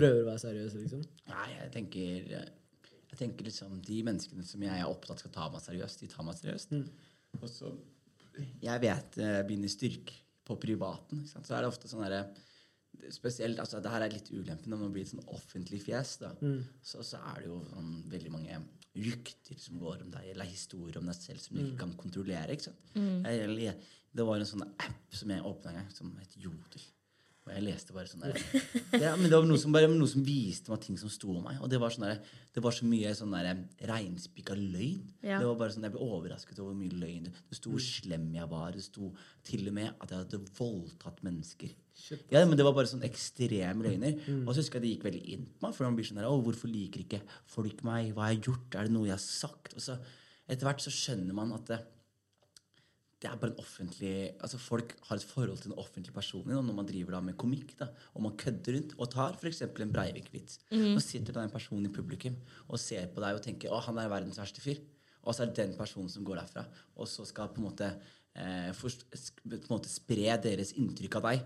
[0.00, 1.06] prøver å være seriøs, liksom?
[1.30, 2.34] Nei, jeg tenker
[3.10, 6.26] Jeg tenker liksom De menneskene som jeg er opptatt skal ta meg seriøst, de tar
[6.26, 6.74] meg seriøst.
[7.40, 7.72] Og så
[8.62, 10.14] Jeg vet jeg mine styrker
[10.46, 11.22] på privaten.
[11.22, 11.46] Ikke sant?
[11.46, 12.24] Så er det ofte sånn derre
[13.14, 16.18] Spesielt, altså det her er litt ulempen når man blir et sånn offentlig fjes.
[16.22, 16.34] da
[16.82, 18.60] så, så er det jo sånn veldig mange
[19.00, 22.54] rykter som går om deg, eller historier om deg selv som du ikke kan kontrollere.
[22.54, 22.94] ikke sant?
[22.96, 23.26] Mm.
[23.62, 23.76] jeg,
[24.10, 26.86] det var en sånn app som jeg åpna en gang, som het Jodel.
[27.50, 28.36] Og jeg leste bare sånn der
[29.02, 31.42] ja, Men det var noe som, bare, noe som viste meg ting som sto om
[31.48, 31.58] meg.
[31.60, 32.20] Og det var, sånn der,
[32.54, 35.02] det var så mye sånn der reinspikka løgn.
[35.26, 35.40] Ja.
[35.42, 38.30] Det var bare sånn, Jeg ble overrasket over hvor mye løgn det sto hvor slem
[38.38, 38.70] jeg var.
[38.76, 39.10] Det sto
[39.50, 41.76] til og med at jeg hadde voldtatt mennesker.
[42.32, 44.16] Ja, men Det var bare sånn ekstreme løgner.
[44.46, 45.76] Og så husker jeg det gikk veldig inn på meg.
[45.76, 48.14] For man blir sånn der, Å, hvorfor liker ikke folk meg?
[48.14, 48.78] Hva har jeg gjort?
[48.78, 49.74] Er det noe jeg har sagt?
[49.76, 49.98] Og så
[50.50, 51.80] etter hvert så skjønner man at det,
[53.20, 56.74] det er bare en offentlig altså Folk har et forhold til den offentlige personen når
[56.78, 57.74] man driver da med komikk.
[57.78, 59.60] da, Og man kødder rundt og tar f.eks.
[59.62, 60.58] en Breivik-vits.
[60.96, 62.36] Og sitter da en person i publikum
[62.68, 64.80] og ser på deg og tenker å, han er verdens verste fyr.
[65.24, 66.64] Og så er det den personen som går derfra,
[66.96, 67.90] og så skal på en måte
[68.34, 71.42] eh, forst- på en måte spre deres inntrykk av deg.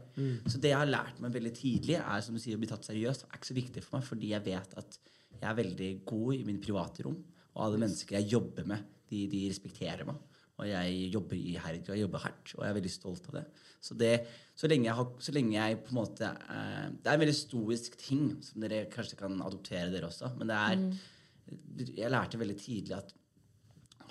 [0.47, 2.87] Så det jeg har lært meg veldig tidlig, er som du sier, å bli tatt
[2.87, 3.27] seriøst.
[3.27, 4.99] er ikke så viktig for meg, fordi jeg vet at
[5.41, 7.19] jeg er veldig god i mine private rom.
[7.57, 10.23] Og alle mennesker jeg jobber med, de, de respekterer meg.
[10.55, 13.45] Og jeg jobber iherdig og jeg jobber hardt, og jeg er veldig stolt av det.
[13.83, 14.12] Så, det,
[14.55, 17.37] så, lenge, jeg har, så lenge jeg på en måte eh, Det er en veldig
[17.37, 20.31] stoisk ting som dere kanskje kan adoptere, dere også.
[20.38, 23.12] Men det er Jeg lærte veldig tidlig at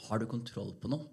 [0.04, 1.08] har du kontroll på noe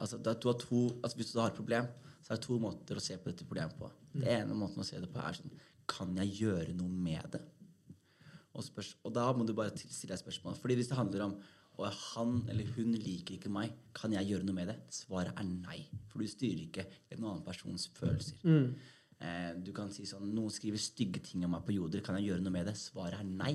[0.00, 1.90] altså, du to, altså, Hvis du har et problem,
[2.22, 3.90] så er det to måter å se på dette problemet på.
[4.14, 5.52] Det ene måten å se det på er sånn
[5.90, 7.42] Kan jeg gjøre noe med det?
[8.54, 10.54] Og, spørs, og da må du bare til- stille deg spørsmål.
[10.56, 11.32] Fordi hvis det handler om
[11.74, 14.76] og han eller hun liker ikke meg, kan jeg gjøre noe med det?
[14.94, 15.80] Svaret er nei.
[16.10, 16.84] For du styrer ikke
[17.14, 18.38] en annen persons følelser.
[19.24, 22.02] Eh, du kan si sånn Noen skriver stygge ting om meg på Joder.
[22.04, 22.76] Kan jeg gjøre noe med det?
[22.78, 23.54] Svaret er nei.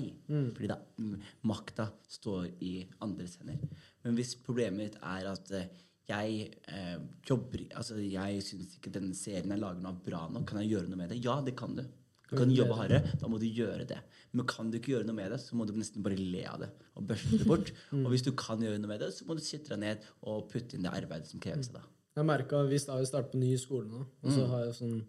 [0.56, 1.14] Fordi da mm,
[1.48, 3.62] makta står i andres hender.
[4.04, 5.70] Men hvis problemet ditt er at eh,
[6.10, 10.48] jeg eh, jobber Altså, jeg syns ikke den serien jeg lager nå, er bra nok.
[10.48, 11.20] Kan jeg gjøre noe med det?
[11.24, 11.84] Ja, det kan du.
[12.30, 13.14] Du kan jobbe hardere.
[13.20, 14.00] Da må du gjøre det.
[14.32, 16.60] Men kan du ikke gjøre noe med det, så må du nesten bare le av
[16.62, 17.72] det og børste det bort.
[18.04, 20.44] Og hvis du kan gjøre noe med det, så må du sitte deg ned og
[20.52, 21.88] putte inn det arbeidet som kreves av deg.
[22.20, 25.00] Jeg merka Vi har jo startet på ny skole nå, og så har jeg sånn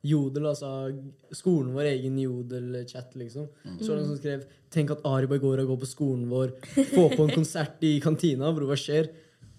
[0.00, 0.68] Jodel, altså
[1.36, 3.50] skolen vår egen Jodel-chat, liksom.
[3.82, 6.54] Så var det noen som skrev Tenk at Ari bare går på skolen vår,
[6.94, 9.10] får på en konsert i kantina, bro, hva skjer?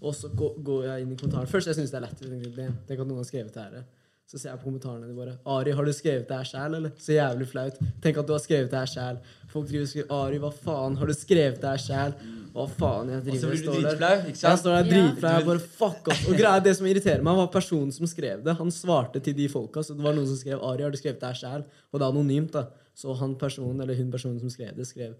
[0.02, 1.50] Og så går jeg inn i kommentaren.
[1.50, 2.24] Først jeg syns det er lett.
[2.56, 3.84] Det, det kan noen ha skrevet her.
[4.32, 6.92] Så ser jeg på kommentarene de bare Ari, har du skrevet det her sjæl, eller?
[6.96, 7.74] Så jævlig flaut.
[8.00, 9.18] Tenk at du har skrevet det her sjæl.
[9.52, 12.14] Folk driver og skriver Ari, hva faen, har du skrevet det her sjæl?
[12.54, 13.10] Hva faen?
[13.12, 13.82] Jeg driver og du står der.
[13.90, 14.40] dritflau, ikke?
[14.46, 15.34] Jeg står der dritflau.
[15.36, 16.22] Jeg bare fuck off.
[16.30, 18.56] Og greia, det som irriterer meg, var personen som skrev det.
[18.62, 19.84] Han svarte til de folka.
[19.84, 21.66] Så det var noen som skrev Ari, har du skrevet det her sjæl?
[21.92, 22.64] Og det er anonymt, da.
[22.96, 25.12] Så han personen, eller hun personen som skrev det, skrev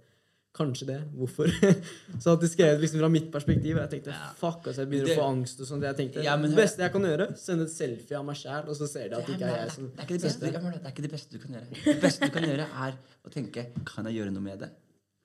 [0.52, 0.98] Kanskje det.
[1.16, 1.48] Hvorfor?
[2.22, 3.78] så at de skrev liksom fra mitt perspektiv.
[3.78, 5.86] Og jeg tenkte fuck, altså, jeg begynner Det- å få angst og sånt.
[5.88, 8.68] Jeg tenkte, Ja, men Det beste jeg kan gjøre, sende et selfie av meg sjæl,
[8.68, 11.32] og så ser de at det ikke er jeg som det er ikke det beste
[11.32, 11.84] du kan gjøre.
[11.84, 14.70] Det beste du kan gjøre, er å tenke Kan jeg gjøre noe med det?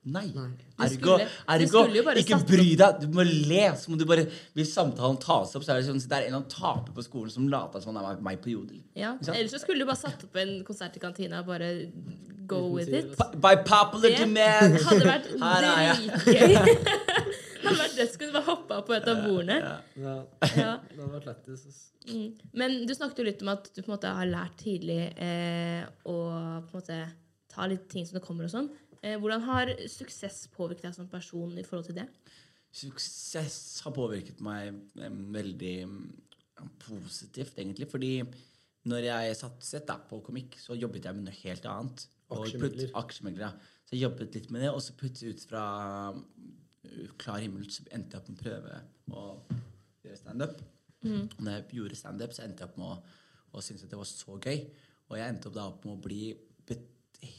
[0.08, 0.28] Nei.
[0.36, 0.50] Nei.
[0.86, 1.18] Ergo,
[1.52, 1.82] ergo
[2.22, 3.02] ikke bry deg.
[3.02, 3.64] Du må le.
[3.80, 4.24] Så må du bare,
[4.56, 6.96] hvis samtalen tas opp, så er det sånn så det er en eller annen taper
[6.96, 8.80] på skolen som later som han er meg på Jodel.
[8.96, 9.16] Ja.
[9.20, 9.36] Ikke?
[9.36, 11.72] Ellers så skulle du bare satt opp en konsert i kantina og bare
[12.48, 13.12] go with it.
[13.44, 14.80] By popular Det demand.
[14.88, 16.16] hadde vært Her er jeg.
[16.24, 16.56] dritgøy.
[17.68, 19.60] hadde vært dødskult bare hoppa på et av bordene.
[19.60, 19.76] Ja.
[20.00, 20.18] Ja,
[20.56, 20.74] Ja.
[20.88, 21.84] det hadde vært lættis.
[22.08, 22.28] Mm.
[22.56, 25.82] Men du snakket jo litt om at du på en måte har lært tidlig eh,
[26.08, 27.00] å på en måte
[27.52, 28.70] ta litt ting som det kommer og sånn.
[29.08, 32.08] Eh, hvordan har suksess påvirket deg som person i forhold til det?
[32.76, 34.76] Suksess har påvirket meg
[35.34, 35.78] veldig
[36.84, 37.88] positivt, egentlig.
[37.90, 38.12] Fordi
[38.88, 42.08] når jeg satset da, på komikk, så jobbet jeg med noe helt annet.
[42.34, 42.92] Og Aksjemegler.
[43.00, 43.76] Aksjemegler, ja.
[43.88, 45.64] Så jeg jobbet litt med det, og så plutselig ut fra
[46.12, 48.82] uh, klar himmel så endte jeg opp med å prøve
[49.16, 49.24] å
[50.04, 50.60] gjøre standup.
[51.06, 51.24] Mm.
[51.38, 53.22] Når jeg gjorde standup, så endte jeg opp med å,
[53.56, 54.60] å synes at det var så gøy.
[55.08, 56.22] Og jeg endte opp da opp med å bli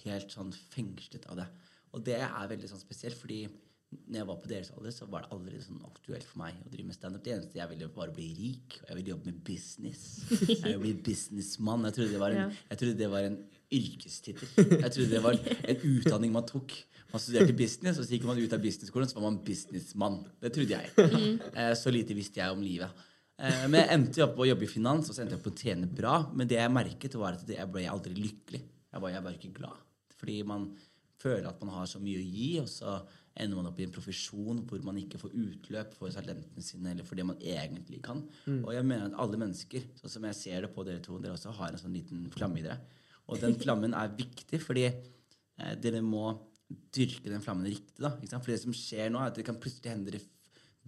[0.04, 1.46] helt sånn fengslet av det.
[1.94, 3.46] Og det er veldig sånn spesielt, fordi
[3.88, 6.68] når jeg var på deres alder, så var det aldri sånn aktuelt for meg å
[6.68, 7.22] drive med standup.
[7.24, 8.76] Det eneste jeg ville, var å bli rik.
[8.82, 10.02] Og jeg ville jobbe med business.
[10.28, 11.86] Jeg ville bli businessmann.
[11.88, 12.50] Jeg trodde det var en, Ja.
[12.74, 13.38] jeg trodde det var en
[13.72, 14.48] yrkestittel.
[14.82, 15.32] Jeg trodde det var
[15.72, 16.74] en utdanning man tok.
[17.12, 20.18] Man studerte business, og så gikk man ut av businessskolen, så var man businessmann.
[20.42, 21.40] Det trodde jeg.
[21.56, 22.90] Eh, Så lite visste jeg om livet.
[23.38, 25.56] Eh, Men jeg endte opp å jobbe i finans, og så endte jeg opp å
[25.56, 26.30] tjene bra.
[26.36, 28.60] Men det jeg merket, var at jeg ble aldri lykkelig.
[28.92, 29.83] Jeg var, jeg var ikke glad.
[30.18, 30.68] Fordi man
[31.18, 32.98] føler at man har så mye å gi, og så
[33.38, 37.07] ender man opp i en profesjon hvor man ikke får utløp for talentene sine, eller
[37.07, 38.24] for det man egentlig kan.
[38.64, 41.37] Og jeg mener at alle mennesker, sånn som jeg ser det på dere to, dere
[41.37, 42.81] også har en sånn liten flamme i dere.
[43.29, 46.31] Og den flammen er viktig, fordi eh, dere må
[46.68, 48.01] dyrke den flammen riktig.
[48.01, 48.14] da?
[48.40, 50.24] For det som skjer nå, er at det kan plutselig hende dere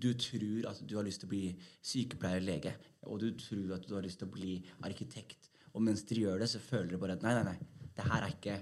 [0.00, 1.44] du tror at du har lyst til å bli
[1.84, 2.72] sykepleier eller lege,
[3.04, 4.54] og du tror at du har lyst til å bli
[4.86, 5.50] arkitekt.
[5.74, 8.24] Og mens dere gjør det, så føler dere bare at nei, nei, nei, det her
[8.24, 8.56] er ikke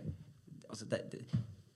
[0.69, 1.21] altså det, det,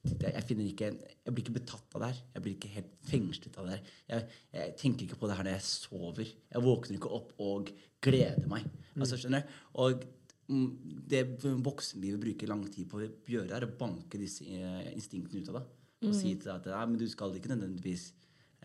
[0.03, 2.23] det, jeg finner ikke Jeg blir ikke betatt av det her.
[2.35, 3.93] Jeg blir ikke helt fengslet av det her.
[4.11, 6.33] Jeg, jeg tenker ikke på det her når jeg sover.
[6.55, 7.71] Jeg våkner ikke opp og
[8.03, 8.67] gleder meg.
[8.97, 9.53] Altså, skjønner du?
[9.85, 10.03] Og
[10.51, 10.67] mm,
[11.13, 11.23] det
[11.63, 15.61] voksenlivet bruker lang tid på å gjøre, er å banke disse eh, instinktene ut av
[15.61, 15.71] deg.
[16.03, 18.09] Og si til deg at nei, men du skal ikke nødvendigvis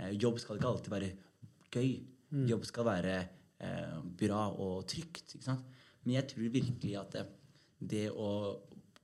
[0.01, 1.11] eh, Jobb skal ikke alltid være
[1.69, 1.91] gøy.
[2.49, 5.37] Jobb skal være eh, bra og trygt.
[5.45, 7.27] Men jeg tror virkelig at det,
[7.93, 8.31] det å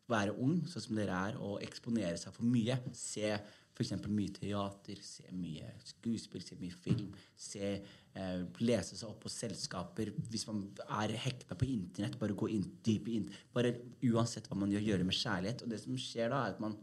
[0.09, 2.75] være ung, sånn som dere er, og eksponere seg for mye.
[2.97, 3.29] Se
[3.73, 3.93] f.eks.
[4.05, 7.13] mye teater, se mye skuespill, se mye film.
[7.39, 7.71] Se,
[8.13, 10.11] eh, lese seg opp på selskaper.
[10.29, 13.29] Hvis man er hekta på internett, bare gå inn dypt inn.
[13.55, 15.63] Bare Uansett hva man gjør, gjøre med kjærlighet.
[15.65, 16.77] Og det som skjer da, er at man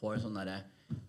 [0.00, 0.58] får en sånn derre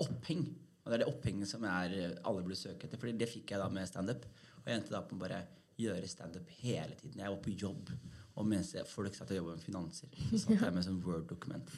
[0.05, 0.45] oppheng.
[0.83, 3.01] Og det er det opphenget som er, eh, alle burde søke etter.
[3.01, 4.27] For det fikk jeg da med standup.
[4.61, 5.41] Og jeg endte da på å bare
[5.81, 7.19] gjøre standup hele tiden.
[7.19, 7.89] Jeg var på jobb.
[8.35, 11.69] Og mens folk satt og jobba med finanser, så satt jeg med sånn Word-dokument.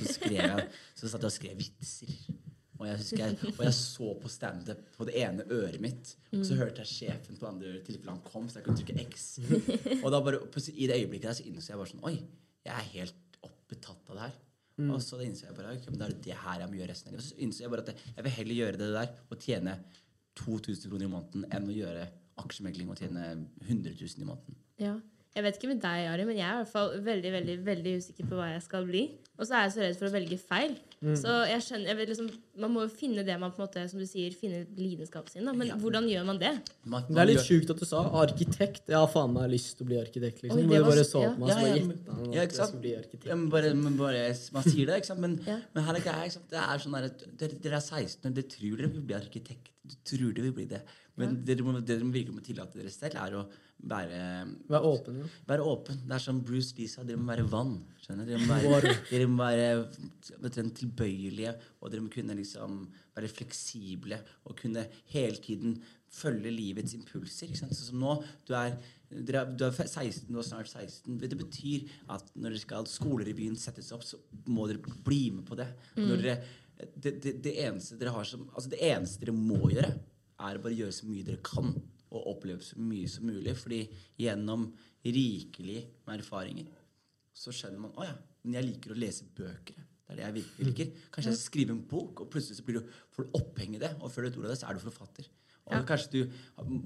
[0.00, 2.14] Så skrev jeg, så satt jeg og skrev vitser.
[2.76, 6.14] Og jeg, jeg, og jeg så på standup på det ene øret mitt.
[6.36, 8.80] Og så hørte jeg sjefen på det andre øret tilfelle han kom, så jeg kunne
[8.80, 9.28] trykke X.
[10.02, 12.16] Og da bare, i det øyeblikket der så innså jeg bare sånn Oi,
[12.66, 14.36] jeg er helt oppbetatt av det her.
[14.92, 16.92] Og så innså jeg bare okay, men det er det det her jeg må gjøre
[16.92, 17.28] resten av livet.
[17.30, 19.76] Så innså jeg bare at jeg, jeg vil heller gjøre det der og tjene
[20.36, 22.08] 2000 kroner i måneden enn å gjøre
[22.42, 23.28] aksjemegling og tjene
[23.64, 24.58] 100 000 i måneden.
[24.82, 24.98] Ja.
[25.36, 27.90] Jeg vet ikke med deg, Ari, men jeg er i hvert fall veldig veldig, veldig
[28.00, 29.02] usikker på hva jeg skal bli.
[29.36, 30.76] Og så er jeg så redd for å velge feil.
[31.20, 33.82] Så jeg skjønner, jeg vet liksom, Man må jo finne det man på en måte,
[33.90, 35.44] som du sier, finne lidenskapen sin.
[35.44, 35.52] Da.
[35.52, 35.74] Men Ja.
[35.76, 36.54] hvordan gjør man det?
[36.88, 38.88] Det er litt sjukt at du sa arkitekt.
[38.88, 40.40] Jeg har faen meg lyst til å bli arkitekt.
[40.42, 40.56] liksom.
[40.56, 42.68] Oi, det var bare så- på meg Ja, ja, ja, ja, ikke sant?
[42.70, 43.26] skulle bli arkitekt.
[43.26, 45.20] Ja, men bare, men bare, man sier det, ikke sant?
[45.20, 45.60] Men, Ja.
[45.74, 48.76] men her er greia, det er sånn at dere, dere er 16 og dere tror
[48.78, 49.68] dere vil bli arkitekt.
[49.86, 50.82] Du tror dere vil bli det.
[51.18, 53.46] Men det dere må, det dere må virkelig må tillate dere selv, er å
[53.78, 55.18] være, Vær åpen.
[55.20, 55.26] Ja.
[55.46, 55.98] være åpen.
[56.06, 57.76] Det er som Bruce Lee sa, dere må være vann.
[58.02, 62.86] Skjønner Dere må være, dere må være tilbøyelige, og dere må kunne liksom
[63.16, 65.78] være fleksible og kunne hele tiden
[66.12, 67.52] følge livets impulser.
[67.58, 68.16] Sånn som nå,
[68.48, 68.76] du er,
[69.10, 69.32] du
[69.66, 71.18] er 16, du er snart 16.
[71.20, 75.68] Det betyr at når skal skolerevyen settes opp, så må dere bli med på det.
[75.98, 76.38] Når dere,
[76.94, 79.92] det, det, det, eneste dere har som, altså det eneste dere må gjøre,
[80.36, 81.72] er å bare gjøre så mye dere kan
[82.16, 83.54] og oppleve så mye som mulig.
[83.60, 83.82] Fordi
[84.22, 84.68] gjennom
[85.06, 86.70] rikelig med erfaringer
[87.36, 88.14] så skjønner man å ja,
[88.46, 89.82] men jeg liker å lese bøker.
[90.06, 90.90] Det er det jeg virkelig liker.
[91.14, 93.90] Kanskje jeg skriver en bok, og plutselig så blir du, får du oppheng i det.
[94.00, 95.28] Og før du vet ordet av det, så er du forfatter.
[95.66, 95.82] Og Ja.
[95.82, 96.32] kanskje du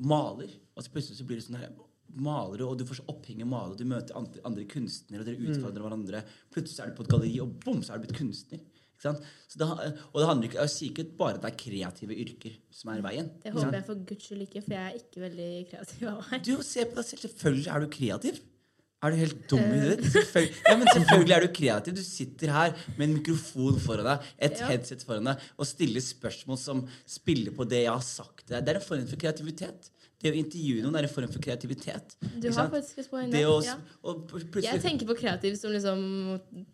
[0.09, 1.71] maler, og så plutselig så blir du sånn her
[2.17, 5.27] maler, og du får så oppheng i male, og du møter andre, andre kunstnere, og
[5.29, 6.25] dere utfordrer hverandre.
[6.51, 8.61] Plutselig så er du på et galleri, og bom, så er du blitt kunstner.
[9.01, 9.67] Det,
[10.13, 13.01] og det handler ikke, jeg sier ikke bare at det er kreative yrker som er
[13.07, 13.31] veien.
[13.43, 16.45] Det håper jeg for guds skyld ikke, for jeg er ikke veldig kreativ av meg.
[16.47, 17.23] Du, se på deg selv.
[17.25, 18.41] Selvfølgelig er du kreativ.
[19.01, 20.03] Er du helt dum i huet?
[20.13, 21.95] Selvfølgelig, ja, men selvfølgelig er du kreativ.
[21.97, 24.67] Du sitter her med en mikrofon foran deg, et Ja.
[24.69, 28.67] headset foran deg, og stiller spørsmål som spiller på det jeg har sagt til deg.
[28.67, 29.89] Det er en form for kreativitet.
[30.21, 32.17] Det å intervjue noen er en form for kreativitet.
[32.43, 33.65] Du har faktisk et poeng Det der.
[33.65, 33.77] Ja.
[34.61, 36.03] Jeg tenker på kreativ som liksom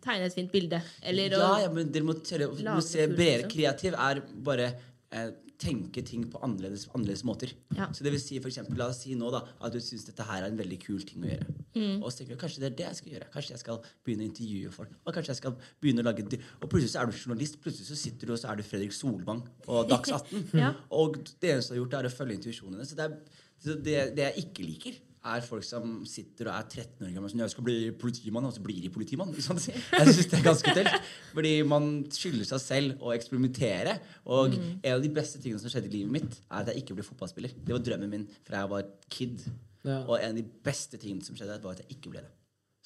[0.03, 0.81] tegne et fint bilde.
[1.01, 3.47] Eller ja, ja, men dere må, tørre, å- se bredere.
[3.47, 3.53] liksom.
[3.55, 4.67] Kreativ er bare
[5.11, 7.53] eh, tenke ting på annerledes, annerledes måter.
[7.75, 7.87] Ja.
[7.93, 10.25] Så det vil si for eksempel, La oss si nå da, at du syns dette
[10.27, 11.55] her er en veldig kul ting å gjøre.
[11.77, 13.29] Og så tenker du kanskje det er det jeg skal gjøre.
[13.33, 14.93] Kanskje jeg skal begynne å intervjue folk.
[15.03, 17.59] Og kanskje jeg skal begynne å lage Og plutselig så er du journalist.
[17.63, 20.47] Plutselig så sitter du og så er du Fredrik Solvang på Dags 18.
[20.57, 20.71] Ja.
[20.97, 22.87] Og det eneste du har gjort, er å følge intuisjonene.
[22.87, 24.99] Så det, er, så det, det jeg ikke liker,
[25.35, 28.45] er folk som sitter og er 13 år gamle og sånn, jeg skal bli politimann,
[28.49, 29.33] og så blir de politimann.
[29.43, 29.59] Sånn.
[29.59, 31.09] Jeg synes det er ganske tøft.
[31.33, 33.97] Fordi man skylder seg selv å eksperimentere.
[34.33, 36.97] Og en av de beste tingene som skjedde i livet mitt, er at jeg ikke
[36.99, 37.53] ble fotballspiller.
[37.63, 39.45] Det var drømmen min fra jeg var kid.
[39.87, 40.01] Ja.
[40.09, 42.33] Og en av de beste tingene som skjedde, var at jeg ikke ble det.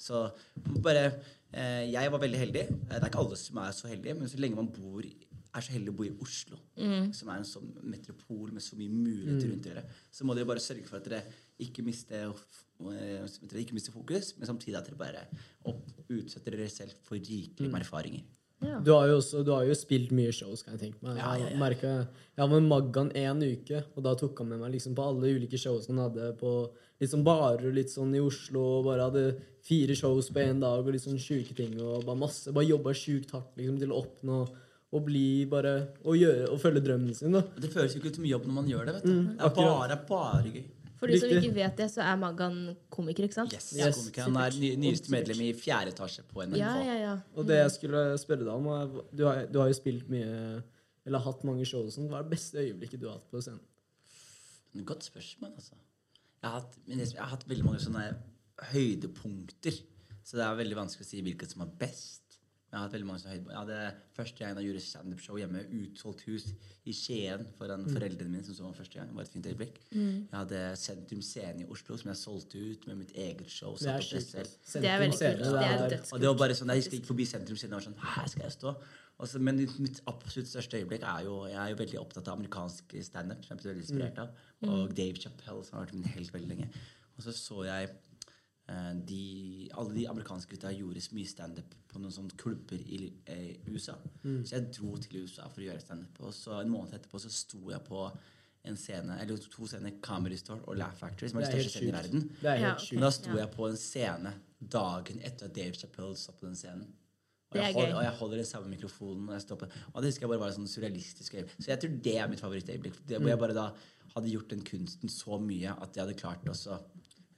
[0.02, 0.24] Så
[0.82, 1.04] bare
[1.54, 2.62] eh, Jeg var veldig heldig.
[2.88, 5.14] Det er ikke alle som er så heldige, men så lenge man bor i-
[5.52, 6.56] er så heldig å bo i Oslo,
[7.12, 10.62] som er en sånn metropol med så mye muligheter rundt dere, så må dere bare
[10.64, 11.18] sørge for at dere
[11.64, 15.24] ikke miste, eh, ikke miste fokus, men samtidig at dere bare
[15.70, 18.24] opp, utsetter dere selv for rikelig med erfaringer.
[18.62, 18.78] Ja.
[18.78, 21.16] Du har jo også du har jo spilt mye shows, kan jeg tenke meg.
[21.18, 21.50] Ja, ja, ja.
[21.50, 24.94] Jeg, merket, jeg var med Maggan én uke, og da tok han med meg liksom
[24.94, 26.52] på alle ulike shows han hadde på
[27.02, 28.62] liksom barer og litt sånn i Oslo.
[28.78, 29.24] og Bare hadde
[29.66, 31.74] fire shows på én dag og litt sånn sjuke ting.
[31.82, 34.38] og Bare masse, bare jobba sjukt hardt liksom, til å oppnå
[34.92, 35.72] og bli bare
[36.04, 37.32] Og gjøre og følge drømmen sin.
[37.34, 37.42] da.
[37.58, 38.94] Det føles jo ikke ut som jobb når man gjør det.
[39.00, 39.14] vet du.
[39.32, 40.64] det er bare, bare gøy.
[41.02, 42.58] For de som ikke vet det, så er Maggan
[42.94, 43.54] komiker, ikke sant?
[43.56, 44.28] Yes, Yes, komiker.
[44.28, 46.60] Han er ny, nyeste medlem i fjerde etasje på NRK.
[46.60, 47.14] Ja, ja, ja.
[47.34, 50.62] Og det jeg skulle spørre deg om, er du har, du har jo spilt mye
[51.02, 52.06] eller hatt mange show og sånn.
[52.10, 54.84] Hva er det beste øyeblikket du har hatt på scenen?
[54.86, 55.74] Godt spørsmål, altså.
[56.42, 58.04] Jeg har, hatt, men jeg har hatt veldig mange sånne
[58.72, 59.82] høydepunkter.
[60.22, 62.21] Så det er veldig vanskelig å si hvilket som er best.
[62.72, 63.52] Jeg har hatt veldig mange som høydepunkter.
[63.52, 66.46] Jeg hadde første gang jeg gjorde standup-show hjemme, utsolgt hus
[66.88, 69.10] i Skien foran foreldrene mine, som så meg første gang.
[69.10, 69.74] Det var et fint øyeblikk.
[69.92, 73.74] Jeg hadde Sentrum Scene i Oslo, som jeg solgte ut med mitt eget show.
[73.76, 74.54] Det er det selv.
[74.72, 75.44] Det er veldig kult.
[75.44, 76.14] Det er dødskult.
[76.16, 78.46] Og det var bare sånn, Jeg gikk forbi sentrum Scene og var sånn Her skal
[78.46, 78.72] jeg stå.
[79.22, 82.96] Også, men mitt absolutt største øyeblikk er jo Jeg er jo veldig opptatt av amerikansk
[83.04, 84.32] standup, som jeg er veldig inspirert av.
[84.64, 86.70] Og Dave Chappelle, som har vært min helt veldig lenge.
[87.18, 87.92] Og så så jeg
[89.08, 93.56] de, alle de amerikanske gutta gjorde så mye standup på noen sånne klubber i eh,
[93.68, 93.96] USA.
[94.22, 96.20] Så jeg dro til USA for å gjøre standup.
[96.24, 98.06] Og så en måned etterpå så sto jeg på
[98.70, 101.64] en scene, eller to scener, Comedy Store og Laugh Factory, som er Det de er
[101.66, 102.26] største helt scenene i verden.
[102.40, 102.84] Det er Ja, helt ok.
[102.86, 102.92] sjukt.
[102.94, 104.34] Men da sto jeg på en scene
[104.76, 106.92] dagen etter at Dave Chappelle satt på den scenen.
[107.52, 109.24] Og er jeg, holder, og jeg holder den samme mikrofonen.
[109.28, 109.74] Og, jeg stopper.
[109.92, 111.34] og det husker jeg bare var sånn surrealistisk.
[111.58, 113.02] Så jeg tror det er mitt favorittøyeblikk.
[113.08, 113.66] Det, hvor jeg bare da
[114.14, 116.78] hadde gjort den kunsten så mye at jeg hadde klart også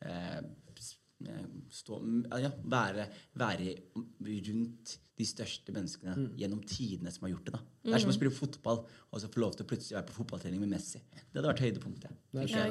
[0.05, 0.42] eh, eh,
[1.70, 1.98] stå,
[2.42, 3.07] ja, være,
[3.38, 3.74] være
[4.48, 7.53] rundt de største menneskene gjennom tidene som har gjort det.
[7.55, 7.61] da.
[7.85, 8.81] Det er som å spille fotball
[9.12, 10.98] og så få lov til å plutselig være på fotballtrening med Messi.
[11.14, 12.11] Det hadde vært høydepunktet.
[12.33, 12.66] Det Ja?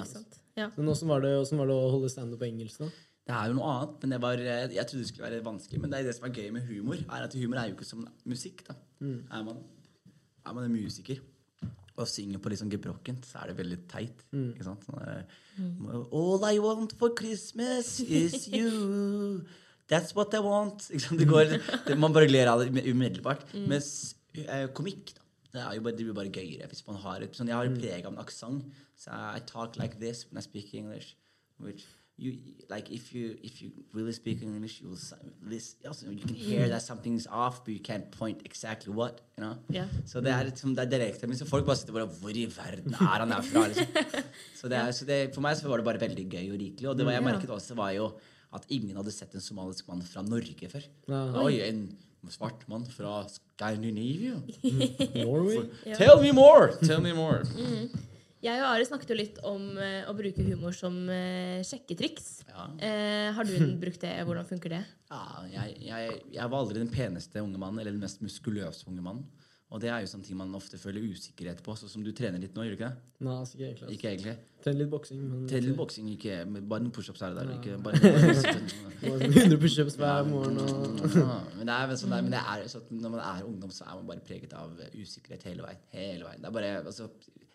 [0.57, 0.69] Ja.
[0.75, 2.89] Men åssen var, det- hvordan var det å holde standup på engelsk, da?
[3.25, 5.79] Det er jo noe annet, men det var, eh, jeg trodde det skulle være vanskelig.
[5.81, 7.85] Men det er det som er gøy med humor, er at humor er jo ikke
[7.85, 8.65] som musikk.
[8.67, 8.75] da.
[9.31, 9.63] Er, man,
[10.45, 11.19] er man en musiker
[12.03, 14.23] og synger på litt sånn gebrokkent, så er det veldig teit.
[14.33, 14.85] ikke sant?
[14.87, 15.25] Sånn,
[15.57, 15.89] mm.
[16.19, 19.43] All I want for Christmas is you.
[19.91, 20.87] That's what I want.
[20.89, 21.19] Ikke sant?
[21.21, 23.43] Det går, det, man bare ler av det umiddelbart.
[23.49, 23.67] umiddelbart.
[23.71, 23.89] Mens
[24.39, 25.21] uh, komikk, da.
[25.53, 27.67] Det, er jo bare, det blir bare gøyere hvis man har et sånn, Jeg har
[27.69, 28.79] et preg av en aksent.
[28.97, 31.13] Så I talk like this when I speak English.
[31.61, 31.85] Which
[32.17, 32.37] you
[32.69, 35.33] like if you if you really speak English, you will listen.
[35.49, 39.21] this also you can hear that something's off, but you can't point exactly what.
[39.37, 39.55] you know.
[39.69, 39.85] Ja.
[40.05, 41.27] Så det er, liksom, det er direkte.
[41.27, 43.67] Men så folk bare sitter bare Hvor i verden er han derfra?
[43.67, 43.87] Liksom.
[44.59, 46.89] Så, det er, så det, for meg så var det bare veldig gøy og rikelig.
[46.89, 48.05] Og det var, jeg merket også var jo
[48.53, 50.85] at ingen hadde sett en somalisk mann fra Norge før.
[51.41, 51.87] Oi, en
[52.31, 54.37] svart mann fra Scandinavia.
[55.25, 55.65] Norway?
[55.97, 56.77] Tell me more!
[56.85, 57.43] Tell me more.
[58.43, 62.41] Jeg og Ari snakket jo litt om eh, å bruke humor som eh, sjekketriks.
[62.49, 62.65] Ja.
[62.75, 63.53] Eh, har du
[63.83, 64.17] brukt det?
[64.27, 64.81] Hvordan funker det?
[65.13, 69.05] Ja, jeg, jeg, jeg var aldri den peneste unge mannen, eller den mest muskuløse unge
[69.05, 69.23] mannen.
[69.73, 71.73] Og det er jo sånn ting man ofte føler usikkerhet på.
[71.79, 73.05] Sånn som du trener litt nå, gjør du ikke det?
[73.25, 73.95] Nei, altså ikke egentlig.
[73.95, 74.33] Ikke egentlig.
[74.65, 77.55] Trener litt boksing, men Trener litt boksing, ikke bare noen pushups er det der.
[77.57, 78.11] Ikke bare,
[79.07, 82.67] bare 100 pushups hver morgen og Ja, men det er sånn der, men det er,
[82.69, 85.81] så at når man er ungdom, så er man bare preget av usikkerhet hele veien.
[85.95, 86.43] Hele veien.
[86.43, 87.09] Det er bare, altså,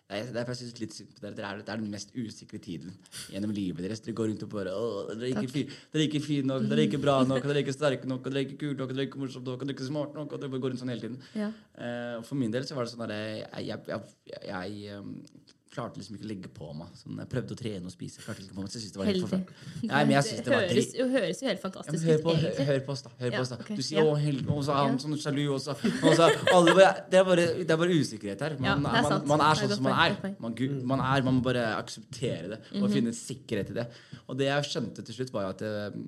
[0.09, 1.35] det er, derfor jeg synes litt synd på dere.
[1.37, 2.95] Dere er, er den mest usikre tiden
[3.29, 3.99] gjennom livet deres.
[4.01, 6.81] Dere går rundt og bare dere er ikke, fine, dere er ikke fine nok, dere
[6.81, 9.03] er ikke bra nok, dere er ikke sterke nok, dere er ikke kule nok, dere
[9.05, 10.33] er ikke morsomme nok, dere er ikke smarte nok.
[10.33, 11.21] Og dere bare går rundt sånn hele tiden.
[11.37, 11.51] Ja.
[11.77, 14.01] Uh, for min del så var det sånn at jeg, jeg,
[14.33, 15.13] jeg, jeg um,
[15.79, 16.91] klarte liksom ikke å legge på meg.
[16.99, 18.19] Sånn, jeg prøvde å trene og spise.
[18.19, 19.29] Jeg klarte ikke på meg, så jeg synes det var helt Heldig.
[19.31, 19.89] forferdelig.
[19.89, 22.23] Nei, men jeg synes det var høres, det høres jo helt Ja, fantastisk hør, ut,
[22.25, 22.67] på, hør, egentlig.
[22.69, 23.11] hør på oss, da.
[23.19, 23.57] Hør Ja, på oss da.
[23.63, 23.75] Okay.
[23.79, 24.05] Du sier ja.
[24.05, 25.75] 'å, helvete', og så er han sånn sjalu, også.
[26.05, 28.57] og så alle det, er bare, det er bare usikkerhet her.
[28.59, 30.35] Man, ja, er man, man er sånn som man er.
[30.39, 30.55] Man,
[30.93, 31.25] man er.
[31.29, 33.87] Man må bare akseptere det og finne sikkerhet i det.
[34.27, 35.99] Og det jeg skjønte til slutt, var jo at eh,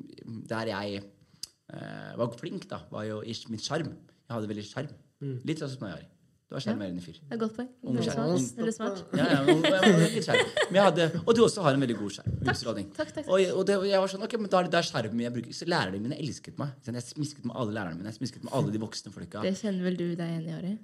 [0.51, 3.93] der jeg eh, var flink, da, var jo ish, min sjarm.
[3.95, 4.91] Jeg hadde veldig sjarm.
[5.21, 5.37] Mm.
[5.45, 6.09] Litt sånn som jeg er.
[6.51, 7.15] Du er sjarmerende fyr.
[7.15, 7.67] Det er godt poeng.
[8.03, 8.71] Skjerm.
[8.75, 8.97] smart.
[9.15, 12.33] Ja, ja, men, jeg hadde, og du også har en veldig god skjerm.
[12.43, 12.57] Takk,
[12.97, 15.21] Takk, takk, Og, og det, jeg var sånn, ok, men da er det der skjermen
[15.23, 15.55] jeg bruker.
[15.55, 16.73] Så lærerne mine elsket meg.
[16.83, 18.11] Sånn, Jeg smisket med alle lærerne mine.
[18.11, 19.45] Jeg smisket med alle de voksne folka.
[19.47, 20.75] Det kjenner vel du deg igjen i, Ari?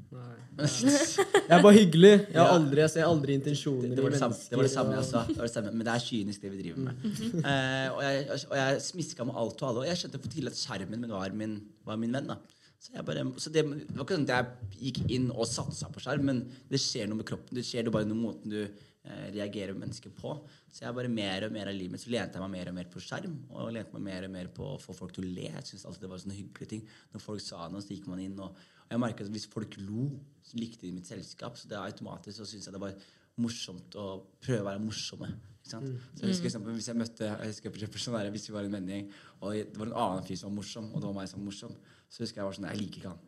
[0.56, 2.16] Jeg er bare hyggelig.
[2.16, 4.70] Jeg, har aldri, jeg ser aldri intensjoner Det, det, var det, i samme, det var
[4.70, 5.28] det samme jeg sa.
[5.28, 5.74] Det var det samme.
[5.76, 7.08] Men det er kynisk, det vi driver med.
[7.44, 9.84] Uh, og jeg, og jeg smiska med alt og alle.
[9.84, 12.32] Og jeg skjønte for tidlig at skjermen min var min, var min venn.
[12.32, 12.40] da
[12.78, 16.04] Så, bare, så det, det var ikke sånn at jeg gikk inn og satsa på
[16.04, 17.58] skjerm, men det skjer noe med kroppen.
[17.58, 20.36] Det skjer bare noe med måten du eh, reagerer med mennesker på.
[20.70, 22.78] Så jeg bare mer og mer av livet mitt så lente jeg meg mer og
[22.78, 23.36] mer på skjerm.
[23.50, 25.50] Og lente meg mer og mer på å få folk til å le.
[25.50, 26.88] Jeg synes alltid det var sånne hyggelige ting.
[27.16, 28.38] Når folk sa noe, så gikk man inn.
[28.46, 30.08] Og, og jeg merket at hvis folk lo,
[30.46, 31.58] så likte de mitt selskap.
[31.58, 32.96] Så det automatisk så syns jeg det var
[33.42, 34.08] morsomt å
[34.42, 35.34] prøve å være morsomme.
[35.68, 35.90] Sant?
[36.16, 38.48] Så jeg husker for eksempel, hvis jeg møtte jeg husker for eksempel sånn der, Hvis
[38.48, 39.10] vi var en vennegjeng,
[39.42, 41.50] og det var en annen fyr som var morsom, og det var meg som var
[41.50, 41.74] morsom,
[42.08, 43.20] så husker jeg var sånn Jeg liker ikke han.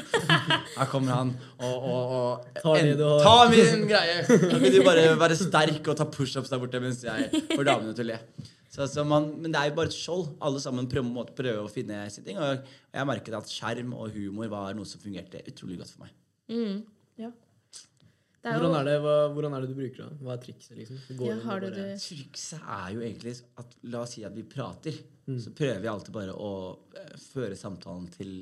[0.78, 3.02] Her kommer han og, og, og ta, en.
[3.22, 4.18] Ta min greie!
[4.50, 7.94] Da vil du bare være sterk og ta pushups der borte mens jeg får damene
[7.96, 8.20] til å le.
[8.72, 10.26] Så, så man, men det er jo bare et skjold.
[10.44, 12.36] Alle sammen prøver, prøver å finne sin ting.
[12.36, 16.12] Og jeg merket at skjerm og humor var noe som fungerte utrolig godt for meg.
[16.52, 16.82] Mm.
[17.22, 17.30] Ja.
[18.42, 20.18] Det er jo Hvordan er, det, hva, hvordan er det du bruker det?
[20.22, 20.98] Hva er trikset, liksom?
[21.18, 24.24] Går ja, inn og du bare- det Trikset er jo egentlig at La oss si
[24.24, 24.98] at vi prater.
[25.26, 25.38] Mm.
[25.42, 26.52] Så prøver vi alltid bare å
[26.94, 28.36] eh, føre samtalen til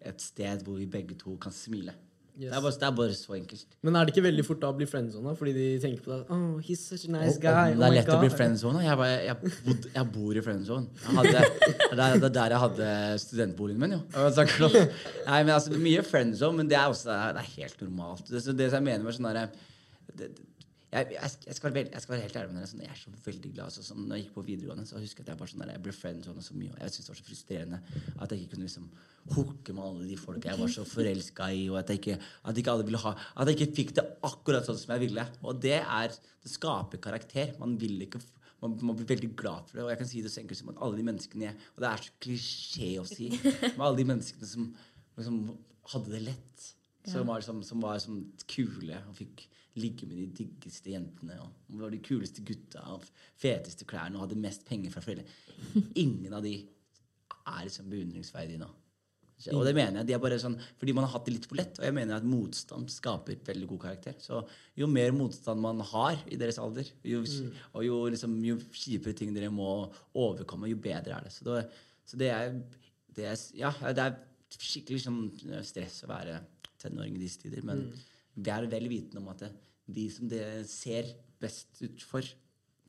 [0.00, 1.94] et sted hvor vi begge to kan smile.
[2.38, 2.52] Yes.
[2.52, 3.62] Det, er bare, det er bare så enkelt.
[3.82, 5.32] Men er det ikke veldig fort da å bli friendzone?
[5.40, 7.72] Fordi de tenker på deg Oh, he's such a nice oh, guy.
[7.72, 8.82] Oh det er my lett å bli friendzona.
[8.86, 11.02] Jeg, bare- jeg, bod- jeg bor i friendzone.
[11.16, 11.40] Hadde, det,
[11.98, 12.90] er, det er der jeg hadde
[13.24, 14.02] studentboligen min, jo.
[15.26, 18.30] Nei, men altså, mye friendzone, men det er også det er helt normalt.
[18.30, 19.32] Det, det jeg mener med sånn
[20.22, 20.30] det-
[20.88, 22.68] jeg, jeg, jeg, skal være jeg skal være helt ærlig med dere.
[22.70, 23.74] Sånn, jeg er så veldig glad.
[23.74, 25.72] Så, sånn, når jeg gikk på videregående, så husker jeg at jeg bare sånn der,
[25.74, 26.70] jeg ble friendzone så mye.
[26.72, 27.80] Og jeg syntes det var så frustrerende
[28.16, 28.86] at jeg ikke kunne liksom
[29.34, 31.66] hooke med alle de folka jeg var så forelska i.
[31.68, 32.16] Og at, jeg ikke,
[32.48, 35.26] at ikke alle ville ha At jeg ikke fikk det akkurat sånn som jeg ville.
[35.44, 37.52] Og det er Det skaper karakter.
[37.60, 38.22] Man vil ikke
[38.62, 39.84] man, man blir veldig glad for det.
[39.84, 41.90] Og jeg kan si det så enkelt som at alle de menneskene jeg Og det
[41.90, 44.72] er så klisjé å si, men alle de menneskene som
[45.18, 45.38] liksom
[45.92, 46.66] hadde det lett,
[47.08, 48.18] som var, som, som var som
[48.50, 49.46] kule og fikk
[49.80, 53.06] ligge med de diggeste jentene og var de kuleste gutta og
[53.38, 55.26] feteste klærne og hadde mest penger fra foreldre.
[56.04, 58.68] Ingen av de er liksom beundringsverdige nå.
[59.54, 61.58] Og det mener jeg, de er bare sånn, Fordi man har hatt det litt for
[61.60, 61.78] lett.
[61.78, 64.16] Og jeg mener at motstand skaper veldig god karakter.
[64.22, 64.40] Så
[64.78, 67.22] jo mer motstand man har i deres alder, jo,
[67.70, 69.68] og jo, liksom, jo kjipere ting dere må
[70.18, 71.34] overkomme, jo bedre er det.
[71.36, 71.62] Så det,
[72.08, 72.58] så det er,
[73.14, 74.18] det er Ja, det er
[74.58, 75.22] skikkelig sånn
[75.66, 76.40] stress å være
[76.82, 77.62] tenåring i disse tider.
[77.66, 77.86] Men
[78.34, 79.52] vi er vel vitende om at det,
[79.88, 81.08] de som det ser
[81.40, 82.26] best ut for,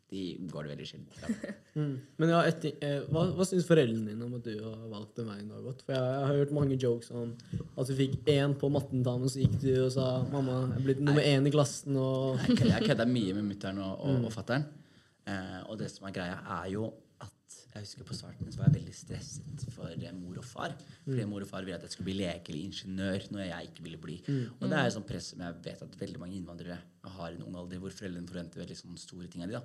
[0.10, 1.28] de går det veldig sjelden fra.
[1.80, 1.94] Mm.
[2.20, 5.28] Men ja, etter, eh, hva, hva syns foreldrene dine om at du har valgt den
[5.30, 5.84] veien du har gått?
[5.86, 9.32] For jeg, jeg har hørt mange jokes om at du fikk én på mattentamen, og
[9.32, 12.74] så gikk du og sa 'mamma, jeg er blitt nummer én i klassen', og kødder-
[12.74, 14.66] Jeg kødda mye med mutter'n og, og, og fatter'n.
[15.30, 16.90] Eh, og det som er greia, er jo
[17.22, 20.74] at jeg husker på starten så var jeg veldig stresset for eh, mor og far.
[21.06, 23.86] Fordi mor og far ville at jeg skulle bli lege eller ingeniør, noe jeg ikke
[23.86, 24.18] ville bli.
[24.60, 26.80] Og det er et sånt press som jeg vet at veldig mange innvandrere
[27.18, 29.64] har i en ung alder, hvor foreldrene forventer veldig sånne store ting av de da.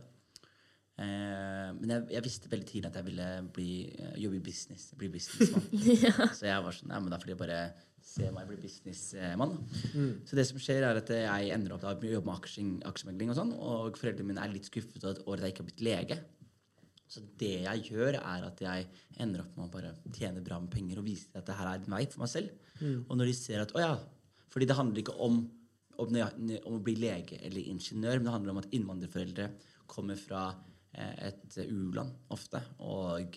[0.94, 3.26] Eh, men jeg, jeg visste veldig tidlig at jeg ville
[3.56, 4.92] bli, eh, jobbe i business.
[4.98, 5.66] Bli businessmann.
[6.38, 7.58] Så jeg var sånn, ja, men da får de bare
[8.04, 9.56] se meg bli businessmann.
[9.94, 10.12] Mm.
[10.28, 13.32] Så det som skjer, er at jeg ender opp da med å jobbe med aksjemegling
[13.32, 16.20] og sånn, og foreldrene mine er litt skuffet over at jeg ikke har blitt lege.
[17.10, 18.86] Så det jeg gjør, er at jeg
[19.20, 21.82] ender opp med å bare tjene bra med penger og vise at det her er
[21.82, 22.54] en vei for meg selv.
[23.08, 23.94] Og når de ser at å ja,
[24.50, 25.40] fordi det handler ikke om,
[26.00, 29.48] om, om å bli lege eller ingeniør, men det handler om at innvandrerforeldre
[29.90, 30.44] kommer fra
[30.94, 32.62] eh, et u-land ofte.
[32.82, 33.36] Og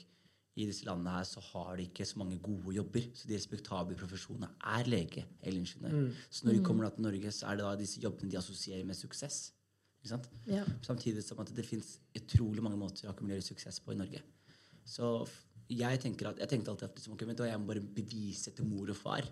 [0.57, 3.09] i disse landene her så har de ikke så mange gode jobber.
[3.13, 6.07] Så de respektable profesjonene er lege eller ingeniør.
[6.29, 8.87] Så når de kommer da til Norge, så er det da disse jobbene de assosierer
[8.87, 9.51] med suksess.
[10.47, 10.63] Ja.
[10.85, 14.21] Samtidig som at det fins utrolig mange måter å akkumulere suksess på i Norge.
[14.87, 15.09] Så
[15.67, 18.93] jeg, tenker at, jeg tenkte alltid at liksom, okay, jeg må bare bevise til mor
[18.93, 19.27] og far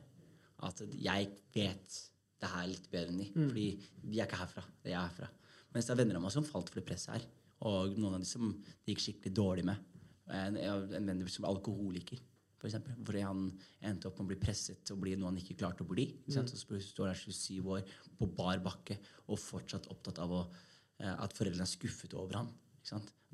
[0.66, 1.98] at jeg vet
[2.42, 3.30] det her litt bedre enn de.
[3.34, 3.68] Fordi
[4.04, 4.64] de er ikke herfra.
[4.84, 5.32] Det er jeg herfra.
[5.76, 7.28] Mens det er venner av meg som falt for det presset her.
[7.68, 9.92] Og noen av de som det gikk skikkelig dårlig med.
[10.36, 12.20] En, en venn som er alkoholiker,
[12.66, 12.98] for eksempel.
[13.06, 13.42] hvor han
[13.86, 16.08] endte opp med å bli presset å bli noe han ikke klarte å bli.
[16.26, 16.48] Mm.
[16.50, 17.84] Så står han 27 år
[18.18, 18.98] på bar bakke
[19.30, 20.42] og fortsatt opptatt av å,
[21.00, 22.50] eh, at foreldrene er skuffet over ham.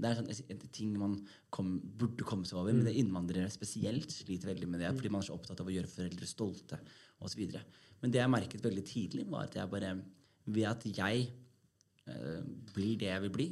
[0.01, 1.17] Det er sånn, ting man
[1.53, 2.73] kom, burde komme seg over.
[2.73, 5.73] Men det innvandrere spesielt sliter veldig med det, fordi man er så opptatt av å
[5.75, 6.79] gjøre foreldre stolte
[7.21, 7.43] osv.
[8.01, 9.99] Men det jeg merket veldig tidlig, var at jeg bare
[10.41, 11.27] Ved at jeg
[12.09, 12.39] eh,
[12.73, 13.45] blir det jeg vil bli,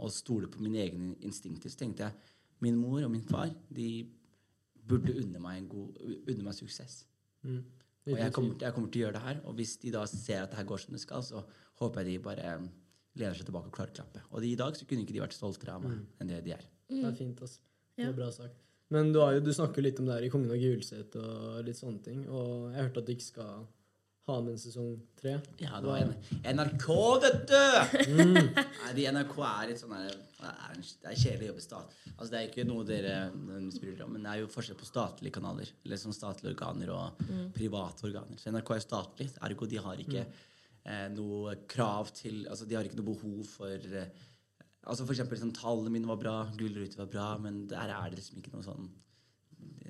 [0.00, 2.14] og stoler på mine egne instinkter, så tenkte jeg
[2.64, 4.06] min mor og min far de
[4.88, 7.02] burde unne meg, en god, unne meg suksess.
[8.02, 9.42] Og jeg kommer, jeg kommer til å gjøre det her.
[9.46, 11.44] Og hvis de da ser at det her går som det skal, så
[11.82, 12.56] håper jeg de bare
[13.18, 14.24] lener seg tilbake og klarer å klappe.
[14.32, 16.66] Og i dag så kunne ikke de vært stoltere av meg enn det de er.
[16.90, 17.60] Det er fint, altså.
[17.96, 18.58] Det er bra sagt.
[18.92, 21.62] Men du, har jo, du snakker litt om det her i Kongen av Gulset og
[21.64, 22.24] litt sånne ting.
[22.28, 23.62] Og jeg hørte at du ikke skal
[24.28, 25.32] ha med en sesong tre.
[25.58, 26.12] Ja, det var en,
[26.56, 26.86] NRK,
[27.24, 28.12] vet du!
[28.22, 30.86] Nei, de NRK er litt sånn der, Det er, en,
[31.18, 31.96] kjedelig å jobbe i stat.
[32.12, 35.36] Altså, det er ikke noe dere misbruker om, men det er jo forskjell på statlige
[35.40, 35.74] kanaler.
[35.82, 37.22] Eller sånn statlige organer og
[37.56, 38.38] private organer.
[38.38, 42.86] Så NRK er statlig, ergo de har ikke eh, noe krav til Altså, de har
[42.86, 44.28] ikke noe behov for eh,
[44.82, 48.18] Altså For eksempel liksom, tallene mine var bra, Gullrute var bra, men der er det
[48.18, 48.88] liksom ikke noe sånn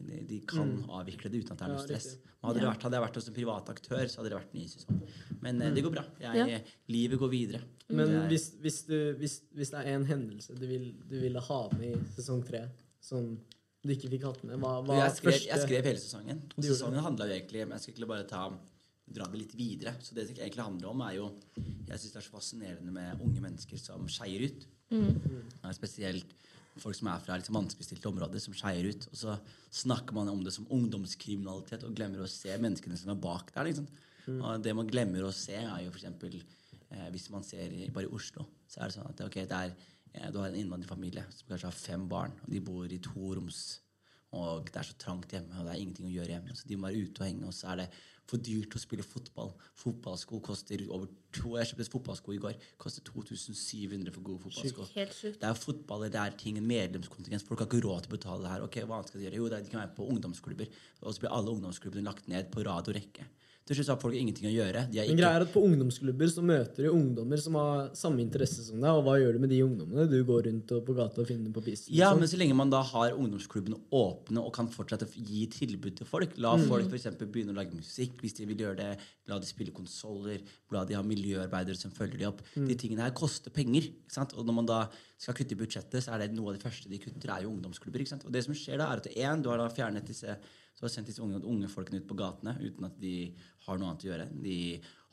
[0.09, 2.09] de, de kan avvikle det uten at det er noe stress.
[2.19, 4.55] Men hadde, det vært, hadde jeg vært hos en privat aktør, så hadde det vært
[4.57, 5.01] ny sesong.
[5.45, 5.77] Men mm.
[5.77, 6.05] det går bra.
[6.25, 6.61] Jeg, Ja.
[6.91, 7.63] Livet går videre.
[7.93, 11.43] Men er- hvis, hvis, du, hvis, hvis det er en hendelse du, vil, du ville
[11.49, 12.65] ha med i sesong tre,
[13.03, 13.35] som
[13.83, 16.45] du ikke fikk hatt med, hva hva jeg, skrev, første jeg skrev hele sesongen.
[16.57, 18.45] Og sesongen handla jo egentlig Jeg skal egentlig bare ta
[19.13, 19.97] dra det litt videre.
[20.01, 23.25] Så det det egentlig handler om, er jo Jeg syns det er så fascinerende med
[23.25, 24.69] unge mennesker som skeier ut.
[24.93, 25.15] Mm.
[25.73, 26.35] spesielt
[26.81, 29.07] folk som er fra liksom vanskeligstilte områder, som skeier ut.
[29.11, 29.37] Og så
[29.83, 33.69] snakker man om det som ungdomskriminalitet og glemmer å se menneskene som er bak der.
[33.69, 33.89] Liksom.
[34.39, 36.09] Og det man glemmer å se, er jo f.eks.
[36.93, 39.75] Eh, hvis man ser bare i Oslo, så er det sånn at okay, det er,
[40.13, 43.35] eh, du har en innvandrerfamilie som kanskje har fem barn, og de bor i to
[43.37, 43.63] roms.
[44.33, 46.55] og det er så trangt hjemme, og det er ingenting å gjøre hjemme.
[46.57, 47.89] Så de må være ute og henge, og så er det
[48.31, 49.53] for dyrt å spille fotball.
[49.83, 52.57] Fotballsko koster over to Jeg kjøpte fotballsko i går.
[52.81, 54.89] Koster 2700 for gode fotballsko.
[54.95, 55.21] Helt.
[55.41, 57.45] Det er fotball, det er ting, en medlemskontingent.
[57.49, 58.67] Folk har ikke råd til å betale det her.
[58.67, 59.41] Ok, hva skal de gjøre?
[59.41, 60.83] Jo, de kan være på ungdomsklubber.
[61.03, 63.29] Og så blir alle ungdomsklubbene lagt ned på rad og rekke.
[63.63, 64.81] Til slutt har folk ingenting å gjøre.
[64.91, 68.65] De Men greia er at På ungdomsklubber så møter du ungdommer som har samme interesse
[68.67, 68.91] som deg.
[68.91, 70.09] Og hva gjør du med de ungdommene?
[70.11, 71.93] Du går rundt og på gata og finner dem på pisten?
[71.95, 72.23] Ja, liksom.
[72.25, 76.09] men så lenge man da har ungdomsklubbene åpne og kan fortsette å gi tilbud til
[76.09, 78.91] folk La folk for eksempel begynne å lage musikk hvis de vil gjøre det.
[79.31, 80.43] La de spille konsoller.
[80.75, 82.43] La de ha miljøarbeidere som følger de opp.
[82.57, 83.93] De tingene her koster penger.
[83.93, 84.35] ikke sant?
[84.35, 84.81] Og når man da
[85.23, 87.55] skal kutte i budsjettet, så er det noe av det første de kutter, er jo
[87.55, 88.03] ungdomsklubber.
[88.03, 88.27] ikke sant?
[88.27, 90.35] Og det som skjer da, er at én, du har da fjernet disse
[90.73, 93.15] så har sendt disse unge, unge folkene ut på gatene uten at de
[93.67, 94.29] har noe annet å gjøre.
[94.43, 94.59] De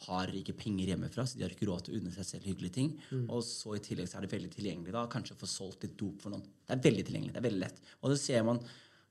[0.07, 2.77] har ikke penger hjemmefra, så de har ikke råd til å unne seg selv hyggelige
[2.77, 2.93] ting.
[3.27, 5.97] Og så i tillegg så er det veldig tilgjengelig da, kanskje å få solgt litt
[5.99, 6.45] dop for noen.
[6.63, 7.81] Det er veldig tilgjengelig, det er veldig lett.
[7.99, 8.63] Og så ser man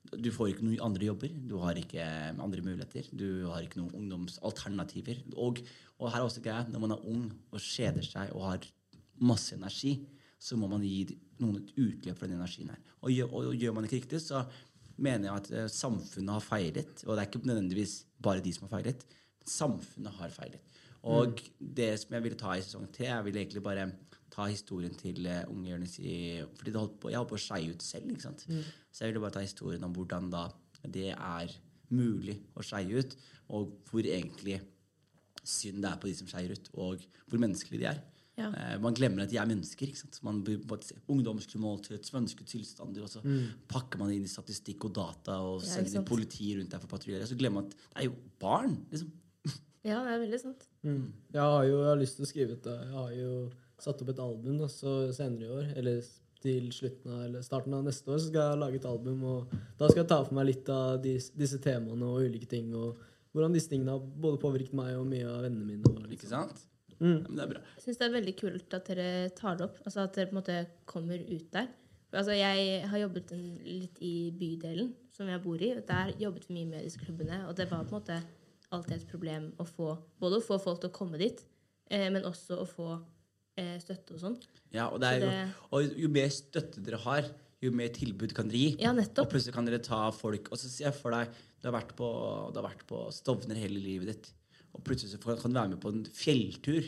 [0.09, 2.05] du får ikke noen andre jobber, du har ikke
[2.41, 5.21] andre muligheter, du har ikke noen ungdomsalternativer.
[5.37, 5.61] Og,
[5.99, 8.69] og her er også greia, når man er ung og kjeder seg og har
[9.29, 9.99] masse energi,
[10.39, 11.03] så må man gi
[11.43, 12.81] noen et utløp for den energien her.
[13.03, 14.45] Og gjør, og gjør man ikke riktig, så
[14.99, 17.05] mener jeg at eh, samfunnet har feilet.
[17.07, 19.05] Og det er ikke nødvendigvis bare de som har feilet,
[19.39, 20.79] men samfunnet har feilet.
[21.09, 23.87] Og det som jeg ville ta i sesong tre, jeg ville egentlig bare
[24.35, 26.17] ta historien til uh, unge Jonis i
[26.59, 28.11] fordi det holdt på, Jeg holdt på å skeie ut selv.
[28.11, 28.45] ikke sant?
[28.91, 30.49] Så jeg ville bare ta historien om hvordan da
[30.85, 31.55] det er
[31.95, 33.17] mulig å skeie ut,
[33.55, 34.61] og hvor egentlig
[35.49, 38.03] synd det er på de som skeier ut, og hvor menneskelige de er.
[38.39, 38.49] Ja.
[38.55, 39.91] Eh, man glemmer at de er mennesker.
[39.91, 40.21] ikke sant?
[40.23, 40.61] Man blir
[41.11, 43.23] Ungdomskriminalitet, svenske tilstander, og så
[43.71, 46.95] pakker man inn i statistikk og data og Ja, sender politi rundt der for å
[46.97, 47.27] patruljere.
[47.27, 48.77] Så glemmer man at det er jo barn.
[48.93, 49.11] liksom.
[49.87, 50.65] Ja, det er veldig sant.
[50.85, 51.13] Mm.
[51.33, 54.09] Jeg har jo jeg har lyst til å skrive et Jeg har jo satt opp
[54.11, 55.69] et album da, så senere i år.
[55.79, 56.03] Eller
[56.43, 59.23] til slutten av, eller starten av neste år så skal jeg lage et album.
[59.25, 62.71] Og da skal jeg ta for meg litt av dis, disse temaene og ulike ting.
[62.75, 62.99] Og
[63.33, 65.83] hvordan disse tingene har både påvirket meg og mye av vennene mine.
[65.87, 66.31] Og Ikke liksom.
[66.51, 66.67] sant?
[67.01, 67.19] Mm.
[67.29, 67.61] Men det er bra.
[67.77, 69.77] Jeg syns det er veldig kult at dere tar det opp.
[69.85, 70.57] Altså At dere på en måte
[70.91, 71.69] kommer ut der.
[72.09, 75.73] For, altså, jeg har jobbet en, litt i bydelen som jeg bor i.
[75.77, 77.43] og Der jobbet vi mye med disse klubbene.
[77.49, 78.19] Og det var på en måte
[78.75, 81.39] alltid et problem å få både å få folk til å komme dit,
[81.91, 82.89] eh, men også å få
[83.59, 84.37] eh, støtte og sånn.
[84.75, 87.31] Ja, og, det er Så jo, det- og jo mer støtte dere har,
[87.61, 88.77] jo mer tilbud kan dere gi.
[88.83, 91.27] Ja, Og plutselig kan dere ta folk Og så ser jeg for deg
[91.61, 92.07] Du har vært på,
[92.55, 94.29] du har vært på Stovner hele livet ditt.
[94.75, 96.83] Og plutselig så kan du være med på en fjelltur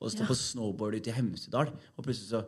[0.00, 0.26] og stå Ja.
[0.28, 1.72] på snowboard ute i Hemsedal.
[1.96, 2.44] Og plutselig så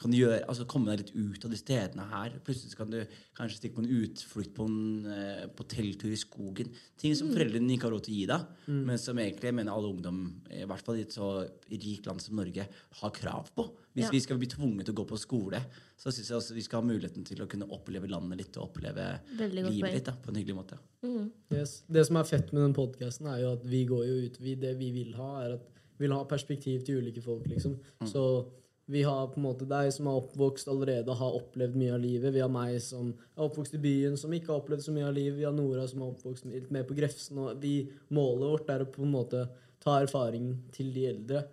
[0.00, 2.38] kan du gjøre, altså komme deg litt ut av de stedene her.
[2.46, 3.02] Plutselig kan du
[3.36, 6.70] kanskje stikke på en utflukt på en eh, på telttur i skogen.
[6.96, 7.18] Ting Mm.
[7.18, 8.46] som foreldrene ikke har råd til å gi deg,
[8.88, 11.28] men som egentlig jeg mener alle ungdom, i hvert fall i et så
[11.70, 12.66] rikt land som Norge,
[13.02, 13.68] har krav på.
[13.94, 14.10] Hvis Ja.
[14.10, 15.60] vi skal bli tvunget til å gå på skole,
[15.98, 18.70] så syns jeg også vi skal ha muligheten til å kunne oppleve landet litt og
[18.72, 20.78] oppleve livet litt da, på en hyggelig måte.
[21.04, 21.30] Mm.
[21.52, 21.82] Yes.
[21.90, 24.54] Det som er fett med den podkasten, er jo at vi går jo ut vi,
[24.54, 25.66] Det vi vil ha, er at
[25.98, 27.78] vi vil ha perspektiv til ulike folk, liksom.
[28.06, 28.46] Så
[28.90, 32.02] vi har på en måte deg som er oppvokst allerede og har opplevd mye av
[32.02, 32.32] livet.
[32.34, 35.14] Vi har meg som er oppvokst i byen, som ikke har opplevd så mye av
[35.14, 35.38] livet.
[35.38, 37.38] Vi har Nora som er oppvokst litt mer på Grefsen.
[37.38, 37.74] Og vi,
[38.16, 39.44] målet vårt er å på en måte
[39.80, 41.44] ta erfaring til de eldre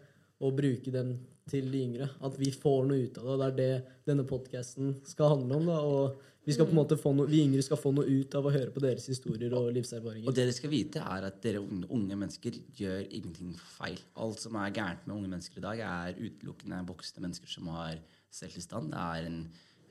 [0.41, 1.13] og bruke den
[1.47, 2.09] til de yngre.
[2.25, 3.37] At vi får noe ut av det.
[3.37, 5.69] Det er det denne podkasten skal handle om.
[5.69, 8.35] da, og vi, skal på en måte få noe, vi yngre skal få noe ut
[8.39, 10.29] av å høre på deres historier og livserfaringer.
[10.29, 13.99] Og det dere skal vite, er at dere unge, mennesker gjør ingenting feil.
[14.23, 17.99] Alt som er gærent med unge mennesker i dag, er utelukkende voksne mennesker som har
[18.39, 18.93] selvtilstand.
[18.95, 19.41] Det er en,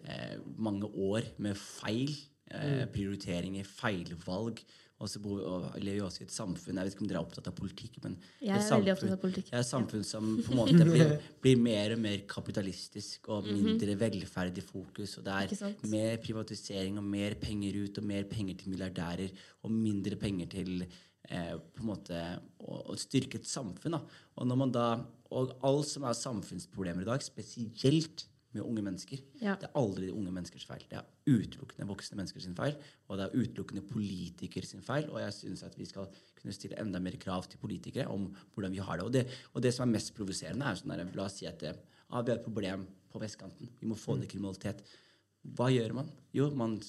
[0.09, 2.15] eh, mange år med feil
[2.51, 4.65] eh, prioriteringer, feilvalg.
[4.99, 7.49] Og så lever vi også i et samfunn Jeg vet ikke om dere er opptatt
[7.51, 9.51] av politikk, men Jeg er veldig samfunn- opptatt av politikk.
[9.51, 11.11] Det er et samfunn som på en måte blir,
[11.45, 15.19] blir mer og mer kapitalistisk og mindre velferd i fokus.
[15.19, 15.75] Og det Mhm.
[15.85, 19.31] Er mer privatisering og mer penger ut og mer penger til milliardærer
[19.65, 20.87] og mindre penger til
[21.29, 23.93] eh, på en måte å, å styrke et samfunn.
[23.93, 24.01] Da.
[24.39, 28.27] Og, når man da, og alt som er samfunnsproblemer i dag, spesielt
[28.57, 29.55] med unge mennesker, Ja.
[29.61, 30.83] det er aldri unge menneskers feil.
[30.91, 32.75] Det er utelukkende voksne mennesker sin feil,
[33.09, 35.09] og det er utelukkende politikere sin feil.
[35.13, 36.09] Og jeg syns at vi skal
[36.41, 39.05] kunne stille enda mer krav til politikere om hvordan vi har det.
[39.07, 41.59] Og det, og det som er mest provoserende, er sånn der, la oss si at
[41.63, 41.77] det,
[42.11, 43.69] ah, vi har et problem på vestkanten.
[43.81, 44.83] Vi må få ned kriminalitet.
[45.57, 46.09] Hva gjør man?
[46.35, 46.81] Jo, man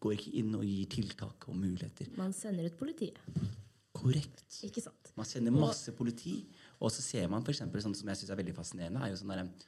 [0.00, 2.08] går ikke inn og gir tiltak og muligheter.
[2.16, 3.18] Man sender ut politiet.
[3.92, 4.44] Korrekt.
[4.64, 5.10] Ikke sant?
[5.18, 6.46] Man sender masse politi,
[6.80, 9.18] og så ser man for eksempel, sånn som jeg syns er veldig fascinerende, er jo
[9.20, 9.66] sånn der, eh,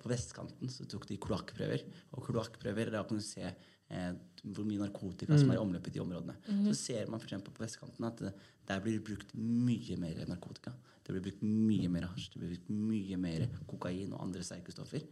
[0.00, 1.84] På vestkanten så tok de kloakkprøver.
[2.16, 4.12] Og kloakkprøver, da kan du se eh,
[4.42, 6.36] hvor mye narkotika som er i omløp i de områdene.
[6.68, 10.24] Så ser man for eksempel på vestkanten at eh, der blir det brukt mye mer
[10.26, 10.74] narkotika.
[11.06, 14.74] Det blir brukt mye mer hasj, det blir brukt mye mer kokain og andre sterke
[14.74, 15.06] stoffer.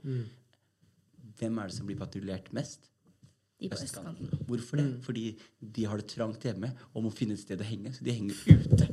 [1.39, 2.91] Hvem er det som blir patruljert mest?
[3.61, 4.31] De på Østkanten.
[4.49, 4.87] Hvorfor det?
[5.05, 5.25] Fordi
[5.59, 7.93] de har det trangt hjemme og må finne et sted å henge.
[7.95, 8.89] Så de henger ute.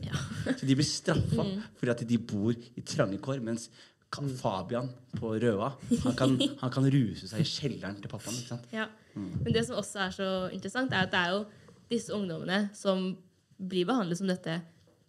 [0.60, 1.48] Så de blir straffa
[1.80, 3.42] fordi at de bor i trange kår.
[3.44, 3.70] Mens
[4.12, 5.70] Fabian på Røa
[6.03, 8.36] han kan, han kan ruse seg i kjelleren til pappaen.
[8.36, 8.68] ikke sant?
[8.76, 8.89] Ja.
[9.16, 11.45] Men det som også er så interessant, er at det er jo
[11.91, 13.12] disse ungdommene som
[13.62, 14.59] blir behandlet som dette,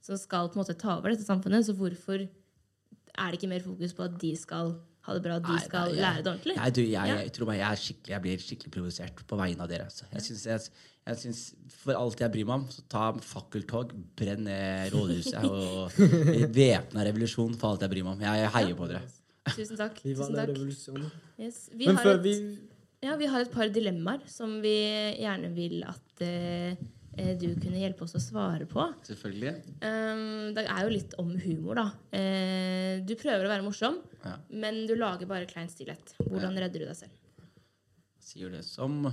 [0.02, 1.66] som skal på en måte ta over dette samfunnet.
[1.66, 5.50] Så hvorfor er det ikke mer fokus på at de skal ha det bra, de
[5.56, 6.56] Nei, skal nei, jeg- lære det ordentlig?
[6.56, 7.16] Jeg, du, jeg, Ja.
[7.18, 9.84] jeg, tror meg, jeg, er jeg blir skikkelig provosert på vegne av dere.
[9.90, 10.04] Altså.
[10.12, 10.60] Jeg, synes, jeg,
[11.06, 11.40] jeg synes,
[11.82, 15.90] For alt jeg bryr meg om, så ta fakkeltog, brenn ned rådhuset og
[16.60, 18.20] væpna revolusjon for alt jeg bryr meg om.
[18.28, 19.02] Jeg, jeg heier på dere.
[19.56, 19.98] Tusen takk.
[20.04, 21.16] Viva Tusen takk.
[21.42, 21.64] Yes.
[21.74, 22.58] Vi, Men har før et, vi
[23.02, 24.76] ja, vi har et par dilemmaer som vi
[25.18, 26.76] gjerne vil at eh,
[27.16, 28.84] du kunne hjelpe oss å svare på.
[29.04, 29.52] Selvfølgelig.
[29.84, 31.84] Um, det er jo litt om humor, da.
[32.16, 34.36] Eh, du prøver å være morsom, Ja.
[34.48, 36.14] men du lager bare klein stillhet.
[36.22, 37.12] Hvordan redder du deg selv?
[38.22, 39.12] Sier det som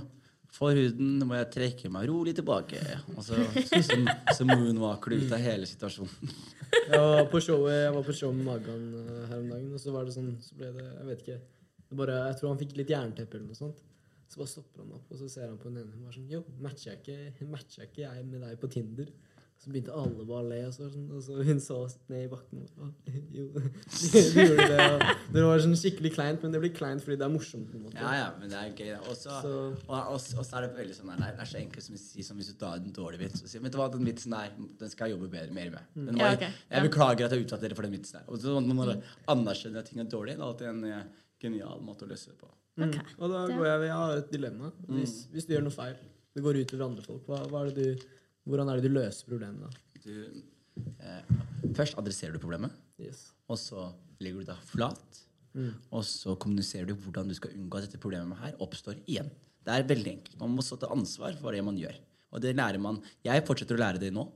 [0.50, 2.80] for huden må jeg trekke meg rolig tilbake.
[3.14, 3.36] Og så,
[3.68, 3.98] så,
[4.34, 6.32] så moonwalker du ut av hele situasjonen.
[6.70, 9.82] Jeg var på showet Jeg var på show med Magan eh, her om dagen, og
[9.82, 11.38] så var det sånn Så ble det Jeg vet ikke.
[11.90, 13.80] Det bare, jeg tror han fikk litt jernteppe eller noe sånt.
[14.30, 16.30] Så bare stopper han opp, og så ser han på den ene og bare sånn
[16.30, 19.08] Jo, matcher jeg ikke, matcher jeg, ikke jeg med deg på Tinder?
[19.60, 22.22] Så begynte alle bare å le, og så, sånn, og så hun så oss ned
[22.24, 22.62] i bakken.
[22.64, 23.42] Og, «Å, jo,
[24.14, 24.86] vi gjorde det.
[24.86, 27.66] Og det var sånn skikkelig kleint, men det blir kleint fordi det er morsomt.
[27.68, 27.98] på en måte.
[28.00, 28.94] Ja, ja, men det er gøy.
[29.02, 31.50] Også, Og så Så- og, og, og så er det veldig sånn der, Det er
[31.52, 33.42] så enkelt som å si som hvis du tar en dårlig vits.
[33.44, 35.92] Og sier vet du hva, den vitsen der, den skal jeg jobbe bedre, mer med.
[36.08, 36.52] Den Ja, okay.
[36.70, 38.30] Jeg beklager at jeg utsatte dere for den vitsen der.
[38.32, 40.38] Og så Man anerkjenne at ting er dårlig.
[40.38, 41.04] Det er alltid en eh,
[41.42, 42.48] genial måte å løse det på.
[42.80, 42.94] Mm.
[43.18, 44.72] Og da går jeg, jeg har et dilemma.
[44.88, 45.96] Hvis, hvis du gjør noe feil,
[46.34, 48.04] det går ut over andre folk, hva, hva er det du,
[48.48, 50.00] hvordan er det du løser problemet da?
[50.04, 50.12] Du,
[51.04, 51.32] eh,
[51.76, 52.76] først adresserer du problemet.
[53.00, 53.30] Yes.
[53.50, 53.90] Og så
[54.22, 55.20] legger du deg flat.
[55.90, 59.30] Og så kommuniserer du hvordan du skal unngå at dette problemet her oppstår igjen.
[59.66, 60.38] Det er veldig enkelt.
[60.40, 61.96] Man må stå til ansvar for det man gjør.
[62.30, 64.28] Og det lærer man Jeg fortsetter å lære det nå.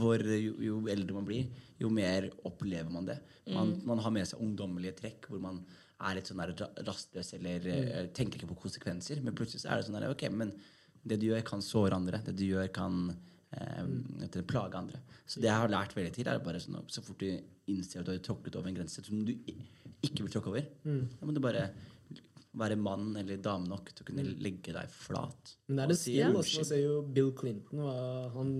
[0.00, 1.46] For jo, jo eldre man blir,
[1.80, 3.16] jo mer opplever man det.
[3.50, 5.62] Man, man har med seg ungdommelige trekk hvor man
[6.00, 6.40] er litt sånn
[6.86, 8.12] rastløs eller mm.
[8.16, 9.20] tenker ikke på konsekvenser.
[9.24, 10.52] Men plutselig så er det sånn der, ok, men
[11.02, 12.20] det du gjør, kan såre andre.
[12.24, 13.84] Det du gjør, kan eh,
[14.22, 15.00] vet plage andre.
[15.24, 17.30] Så det jeg har lært veldig tid, er bare sånn så fort du
[17.70, 21.28] innser at du har tråkket over en grense som du ikke vil tråkke over, da
[21.28, 21.68] må du bare
[22.60, 25.52] være mann eller dame nok til å kunne legge deg flat.
[25.68, 26.14] Men det er det si.
[26.24, 27.84] Altså, man ser jo Bill Clinton.
[28.34, 28.50] Han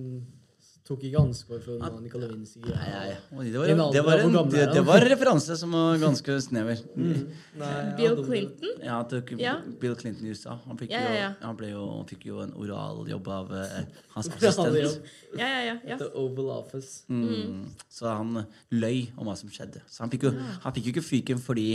[0.90, 1.78] tok ikke ansvar for
[2.20, 2.62] Lewinsky.
[2.66, 5.56] Nei, nei, Oi, det, var, en det, var en, det, er det var en referanse
[5.60, 6.80] som var ganske snever.
[7.60, 8.74] Nei, Bill Clinton?
[8.82, 9.54] Ja, tok, Ja.
[9.82, 10.56] Bill Clinton i USA.
[10.66, 11.28] Han fikk, Ja, ja, ja.
[11.36, 13.78] Jo, han ble jo, han fikk jo en oraljobb av eh,
[14.16, 15.14] hans assistent.
[15.38, 15.78] Ja, ja, ja.
[15.92, 16.00] ja.
[16.02, 17.04] The Oval Office.
[17.12, 17.70] Mm.
[17.86, 18.42] Så han
[18.74, 19.84] løy om hva som skjedde.
[19.86, 20.34] Så han fikk jo,
[20.66, 21.70] han fikk jo ikke fyken fordi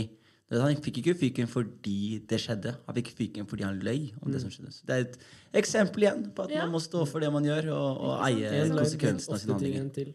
[0.50, 2.76] han fikk ikke fyken fordi det skjedde.
[2.86, 4.70] Han fikk fyken fordi han løy om det som skjedde.
[4.76, 5.16] Så det er et
[5.58, 6.62] eksempel igjen på at Ja.
[6.66, 10.12] man må stå for det man gjør, og, og eie konsekvensene konsekvensen av sine handlinger.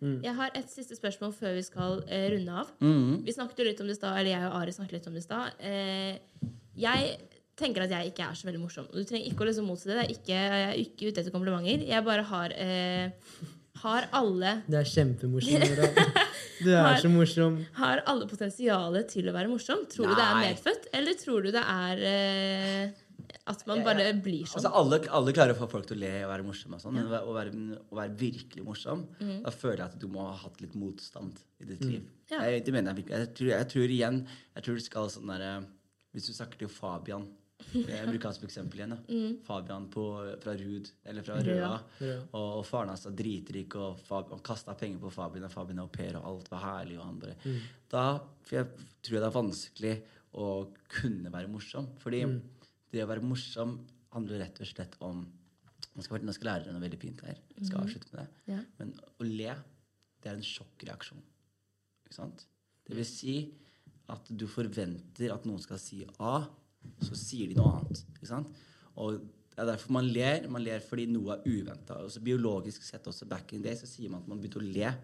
[0.00, 0.22] Mm.
[0.24, 2.70] Jeg har et siste spørsmål før vi skal eh, runde av.
[2.80, 3.24] Mm.
[3.26, 5.12] Vi snakket jo litt om det i stad, eller jeg og Ari snakket litt om
[5.18, 5.58] det i stad.
[5.60, 6.16] Eh,
[6.80, 7.10] jeg
[7.60, 8.86] tenker at jeg ikke er så veldig morsom.
[8.90, 9.98] Du trenger ikke å liksom motsi det.
[9.98, 11.84] det er ikke, jeg er ikke ute etter komplimenter.
[11.86, 13.10] Jeg bare har, eh,
[13.84, 15.76] har alle Det er kjempemorsomt.
[16.62, 17.56] Du er Har- så morsom.
[17.74, 19.86] Har alle potensialet til å være morsom?
[19.90, 22.90] Tror du det er medfødt, eller tror du det er eh,
[23.46, 24.60] at man bare blir sånn?
[24.60, 26.94] Altså, alle, alle klarer å få folk til å le og være morsomme, og sånn,
[26.94, 27.52] men å være,
[27.90, 29.42] å være virkelig morsom, Mm.
[29.44, 32.02] da føler jeg at du må ha hatt litt motstand i ditt liv.
[32.30, 32.40] Ja.
[32.44, 33.18] Jeg, det mener jeg virkelig.
[33.18, 34.26] Jeg tror, jeg tror igjen
[34.56, 35.66] Jeg tror det skal sånn derre
[36.14, 37.26] Hvis du snakker til Fabian
[37.72, 38.96] Jeg bruker han som eksempel igjen.
[39.08, 39.36] Mm.
[39.46, 40.04] Fabian på,
[40.42, 41.70] fra Rud, eller fra Røa.
[41.98, 42.18] Røa.
[42.30, 45.80] Og, og faren hans var dritrik, og Fab, han kasta penger på Fabian, og Fabian
[45.80, 46.98] er au pair, og alt var herlig.
[47.00, 47.54] Og han bare
[47.94, 48.04] Da
[48.44, 48.68] for jeg
[49.04, 49.94] tror jeg det er vanskelig
[50.40, 50.50] å
[50.96, 51.88] kunne være morsom.
[52.02, 52.22] Fordi
[52.92, 53.78] det å være morsom
[54.14, 55.24] handler rett og slett om
[55.94, 57.36] Nå skal, nå skal lære deg noe veldig fint her.
[57.54, 58.50] Jeg skal avslutte med det.
[58.50, 58.56] Ja.
[58.80, 59.52] Men å le,
[60.18, 61.20] det er en sjokkreaksjon.
[62.02, 62.40] Ikke sant?
[62.82, 63.34] Det vil si
[64.10, 66.40] at du forventer at noen skal si A,
[67.04, 68.04] så sier de noe annet.
[68.16, 68.52] Ikke sant?
[69.00, 69.18] Og
[69.54, 70.48] det er derfor man ler.
[70.50, 72.00] Man ler fordi noe er uventa.
[72.24, 74.94] Biologisk sett også back in day så sier man at man begynte å le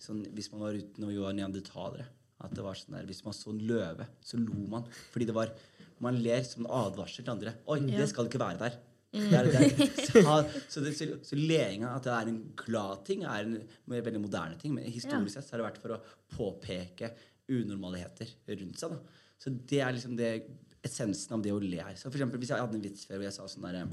[0.00, 2.06] sånn, hvis man var ute når vi var neandertalere.
[2.38, 4.84] At det var sånn der, Hvis man så en løve, så lo man.
[5.12, 5.50] Fordi det var
[5.98, 7.52] Man ler som en advarsel til andre.
[7.66, 7.96] Oi, Ja.
[7.98, 8.76] det skal ikke være der.
[9.10, 13.00] Det er, det er, så, så, det, så, så leinga, at det er en glad
[13.08, 14.76] ting, er en en veldig moderne ting.
[14.76, 15.98] Men historisk sett så har det vært for å
[16.36, 17.10] påpeke
[17.50, 18.30] unormaliteter
[18.60, 18.94] rundt seg.
[18.94, 19.24] Da.
[19.42, 20.30] Så det er liksom det
[20.86, 21.94] essensen av det å le her.
[21.98, 23.84] Så for eksempel, hvis jeg hadde en vits før hvor jeg sa sånn derre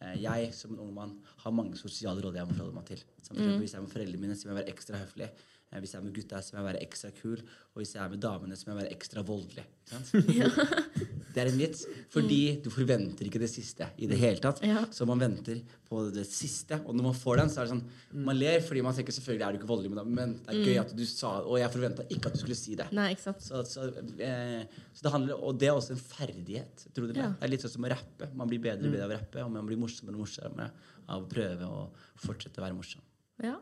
[0.00, 3.02] eh, Jeg som en ung mann har mange sosiale råd jeg må forholde meg til.
[3.22, 5.28] Så for eksempel, Hvis jeg er med foreldrene mine, så må jeg være ekstra høflig.
[5.72, 7.42] Eh, Hvis jeg er med gutta, så må jeg være ekstra kul.
[7.74, 9.66] Og hvis jeg er med damene, så må jeg være ekstra voldelig.
[9.90, 10.12] Sant?
[11.32, 14.60] Det er en vits, fordi du forventer ikke det siste i det hele tatt.
[14.66, 14.84] Ja.
[14.92, 16.78] Så man venter på det siste.
[16.86, 19.46] Og når man får den, så er det sånn Man ler fordi man tenker selvfølgelig
[19.46, 22.30] er du ikke voldelig, men, det er gøy at du sa Og jeg forventa ikke
[22.30, 22.88] at du skulle si det.
[22.96, 23.44] Nei, ikke sant?
[23.44, 23.88] Så, så,
[24.20, 24.62] eh,
[24.92, 26.86] så det handler, Og det er også en ferdighet.
[26.92, 27.24] Tror du det?
[27.24, 27.32] Ja.
[27.34, 28.30] Det er litt sånn som å rappe.
[28.38, 30.70] Man blir bedre og bedre av å rappe, og man blir morsommere og morsommere
[31.08, 31.84] av å prøve å
[32.22, 33.02] fortsette å være morsom.
[33.42, 33.56] Ja.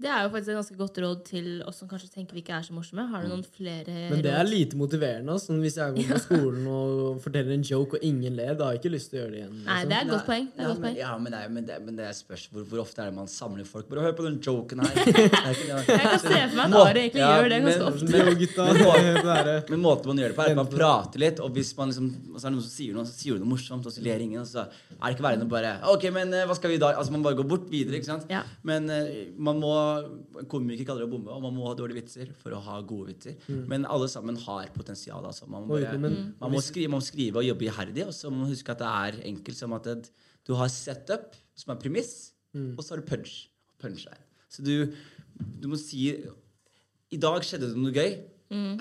[0.00, 2.54] Det er jo faktisk et ganske godt råd til oss som kanskje tenker vi ikke
[2.56, 3.04] er så morsomme.
[3.10, 4.14] Har du noen flere råd?
[4.14, 5.34] Men det er lite motiverende.
[5.34, 5.56] Altså.
[5.60, 8.80] Hvis jeg går på skolen og forteller en joke, og ingen ler, da har jeg
[8.80, 9.58] ikke lyst til å gjøre det igjen.
[9.66, 10.46] Nei, det er et godt poeng.
[10.54, 11.00] Det er ja, godt men, poeng.
[11.02, 13.28] ja, men, det, er- men, det, men det spørs hvor, hvor ofte er det man
[13.28, 13.90] samler folk.
[13.92, 14.94] Bare hør på den joken her.
[15.10, 15.84] Det er ikke det.
[15.90, 18.08] Jeg kan se for meg at Ari egentlig ja, gjør det ganske men- ofte.
[18.10, 21.52] Men, men, er Men måten man gjør det på, er at man prater litt, og
[21.56, 23.86] hvis man liksom, så er det noen som sier noe, så sier du noe morsomt,
[23.88, 26.32] og så ler ingen, og så er det ikke verre enn å bare Ok, men
[26.36, 26.92] eh, hva skal vi da?
[26.96, 28.26] Altså, man bare går bort videre, ikke sant?
[28.32, 28.42] Ja.
[28.66, 29.74] Men eh, man må
[30.40, 32.78] en Komiker kaller det å bombe, og man må ha dårlige vitser for å ha
[32.86, 33.36] gode vitser.
[33.70, 35.48] Men alle sammen har potensial, altså.
[35.50, 38.12] Man må, Oi, bare, men- man må, skrive, man må skrive og jobbe iherdig, og
[38.16, 40.10] så må man huske at det er enkelt som at det,
[40.46, 43.48] du har setup, som er premiss, og så har du punch.
[43.80, 44.24] Punchline.
[44.50, 44.92] Så du,
[45.60, 46.08] du må si
[47.10, 48.18] I dag skjedde det noe gøy.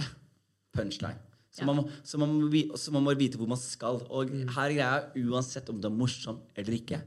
[0.75, 1.19] Punchline.
[1.51, 1.65] Så, Ja.
[1.65, 4.01] man må, så, man må, så man må vite hvor man skal.
[4.09, 4.99] Og her er greia,
[5.29, 6.99] uansett om det er morsomt eller ikke,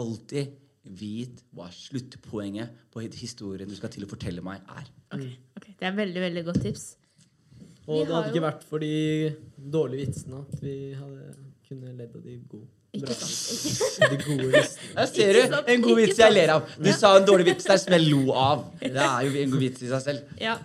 [0.00, 0.54] alltid
[0.84, 4.88] vit hva sluttpoenget på historien du skal til å fortelle meg, er.
[5.12, 5.36] Okay.
[5.58, 5.74] Okay.
[5.78, 6.84] Det er veldig, veldig godt tips.
[7.86, 11.34] Og Vi det hadde jo- ikke vært for de dårlige vitsene at vi hadde
[11.68, 12.66] kunne ledd av de gode.
[12.92, 14.10] Ikke sant?
[14.10, 14.94] De gode vitsene.
[14.96, 15.56] Der ser du!
[15.70, 16.72] En god vits jeg ler av.
[16.82, 18.64] Du sa en dårlig vits der som jeg lo av.
[18.80, 20.32] Det er jo en god vits i seg selv.
[20.40, 20.56] Ja.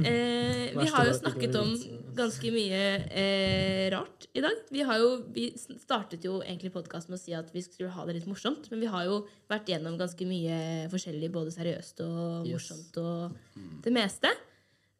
[0.00, 1.74] Eh, vi har jo snakket om
[2.16, 4.58] ganske mye eh, rart i dag.
[4.72, 8.06] Vi, har jo, vi startet jo egentlig podkasten med å si at vi skulle ha
[8.08, 8.70] det litt morsomt.
[8.72, 10.58] Men vi har jo vært gjennom ganske mye
[10.92, 13.38] forskjellig, både seriøst og morsomt og
[13.84, 14.32] det meste.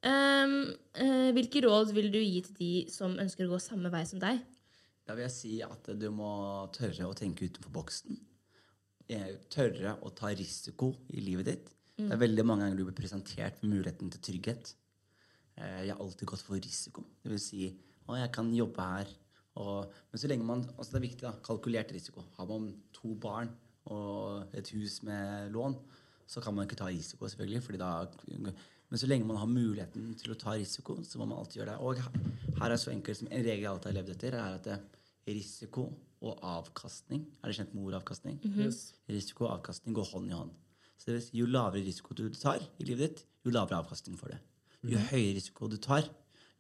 [0.07, 0.61] Um,
[0.95, 4.21] eh, hvilke råd vil du gi til de som ønsker å gå samme vei som
[4.23, 4.45] deg?
[5.07, 6.31] Da vil jeg si at du må
[6.75, 8.19] tørre å tenke utenfor boksen.
[9.07, 11.69] Eh, Tørre å ta risiko i livet ditt.
[11.97, 14.75] Det er veldig mange ganger du blir presentert med muligheten til trygghet.
[15.57, 17.05] Eh, Jeg har alltid gått for risiko.
[17.23, 17.69] Det vil si
[18.07, 19.07] å, jeg kan jobbe her.
[19.57, 21.33] Og, men så lenge man altså Det er viktig, da.
[21.47, 22.25] Kalkulert risiko.
[22.37, 23.49] Har man to barn
[23.87, 25.77] og et hus med lån,
[26.27, 27.63] så kan man ikke ta risiko, selvfølgelig.
[27.63, 27.91] Fordi da,
[28.91, 31.73] men så lenge man har muligheten til å ta risiko, så må man alltid gjøre
[31.73, 31.79] det.
[31.81, 31.97] Og
[32.61, 34.81] her- er så enkelt som en regel jeg alltid har levd etter, er at det,
[35.27, 35.89] risiko
[36.23, 38.37] og avkastning Er det kjent med ordet avkastning?
[38.45, 38.93] Yes.
[39.09, 40.51] Risiko og avkastning går hånd i hånd.
[40.99, 44.17] Så det vil si, Jo lavere risiko du tar i livet ditt, jo lavere avkastning
[44.19, 44.39] får du.
[44.93, 46.09] Jo høyere risiko du tar,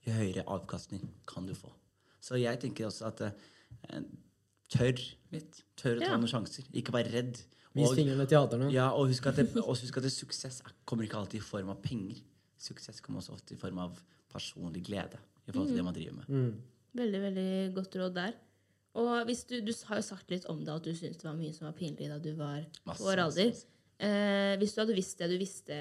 [0.07, 1.73] jo høyere avkastning kan du få.
[2.21, 4.01] Så jeg tenker også at eh,
[4.73, 4.99] tør
[5.33, 5.61] litt.
[5.79, 6.17] Tør å ta Ja.
[6.17, 6.65] noen sjanser.
[6.75, 7.43] Ikke vær redd.
[7.77, 8.71] Vis fingrene til haterne.
[8.73, 11.45] ja, og husk at, det, også husk at det, suksess er- kommer ikke alltid i
[11.45, 12.23] form av penger.
[12.59, 13.99] Suksess kommer også ofte i form av
[14.33, 16.29] personlig glede i forhold til det man driver med.
[16.29, 16.63] Mm.
[16.97, 18.33] Veldig, veldig godt råd der.
[18.97, 21.37] Og hvis du, du har jo sagt litt om det, at du syntes det var
[21.37, 23.53] mye som var pinlig da du var på vår alder.
[24.01, 25.77] Eh, hvis du hadde visst det du visste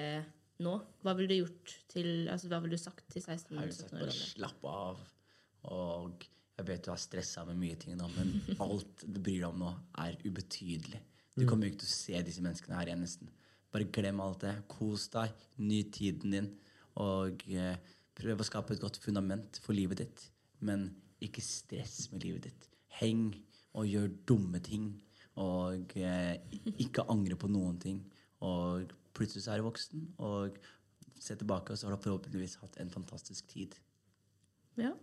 [0.63, 3.67] nå, hva ville du gjort til Altså, hva ville du sagt til 16-17 Jeg har
[3.67, 4.27] jo sagt år gamle?
[4.29, 5.01] slapp av.
[5.75, 8.31] Og jeg vet du er stressa med mye ting nå, men
[8.63, 9.73] alt du bryr deg om nå,
[10.05, 11.01] er ubetydelig.
[11.35, 13.31] Du kommer jo ikke til å se disse menneskene her igjen nesten.
[13.75, 14.53] Bare glem alt det.
[14.71, 15.33] Kos deg.
[15.59, 16.47] Nyt tiden din.
[17.03, 17.75] Og eh,
[18.15, 20.23] prøv å skape et godt fundament for livet ditt.
[20.63, 20.87] Men
[21.19, 22.69] ikke stress med livet ditt.
[23.01, 23.33] Heng
[23.75, 24.93] og gjør dumme ting.
[25.43, 26.37] Og eh,
[26.79, 27.99] ikke angre på noen ting.
[28.47, 30.61] Og plutselig så er du voksen, og
[31.19, 33.75] se tilbake, og så har du forhåpentligvis hatt en fantastisk tid.
[34.79, 34.93] Ja.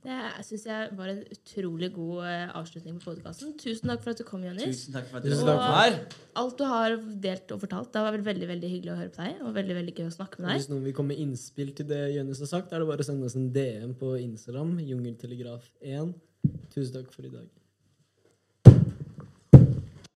[0.00, 0.16] Det
[0.48, 3.52] syns jeg var en utrolig god eh, avslutning på podkasten.
[3.60, 4.86] Tusen takk for at du kom, Jonis.
[4.86, 5.98] Tusen takk for at dere Tusen takk var her.
[6.40, 6.96] Alt du har
[7.26, 9.44] delt og fortalt, det har vært veldig veldig hyggelig å høre på deg.
[9.44, 10.62] Og veldig veldig gøy å snakke med deg.
[10.62, 13.10] Hvis noen vil komme med innspill til det Jonis har sagt, er det bare å
[13.10, 14.72] sende oss en DM på Instagram.
[14.88, 16.14] Jungeltelegraf1.
[16.72, 17.59] Tusen takk for i dag.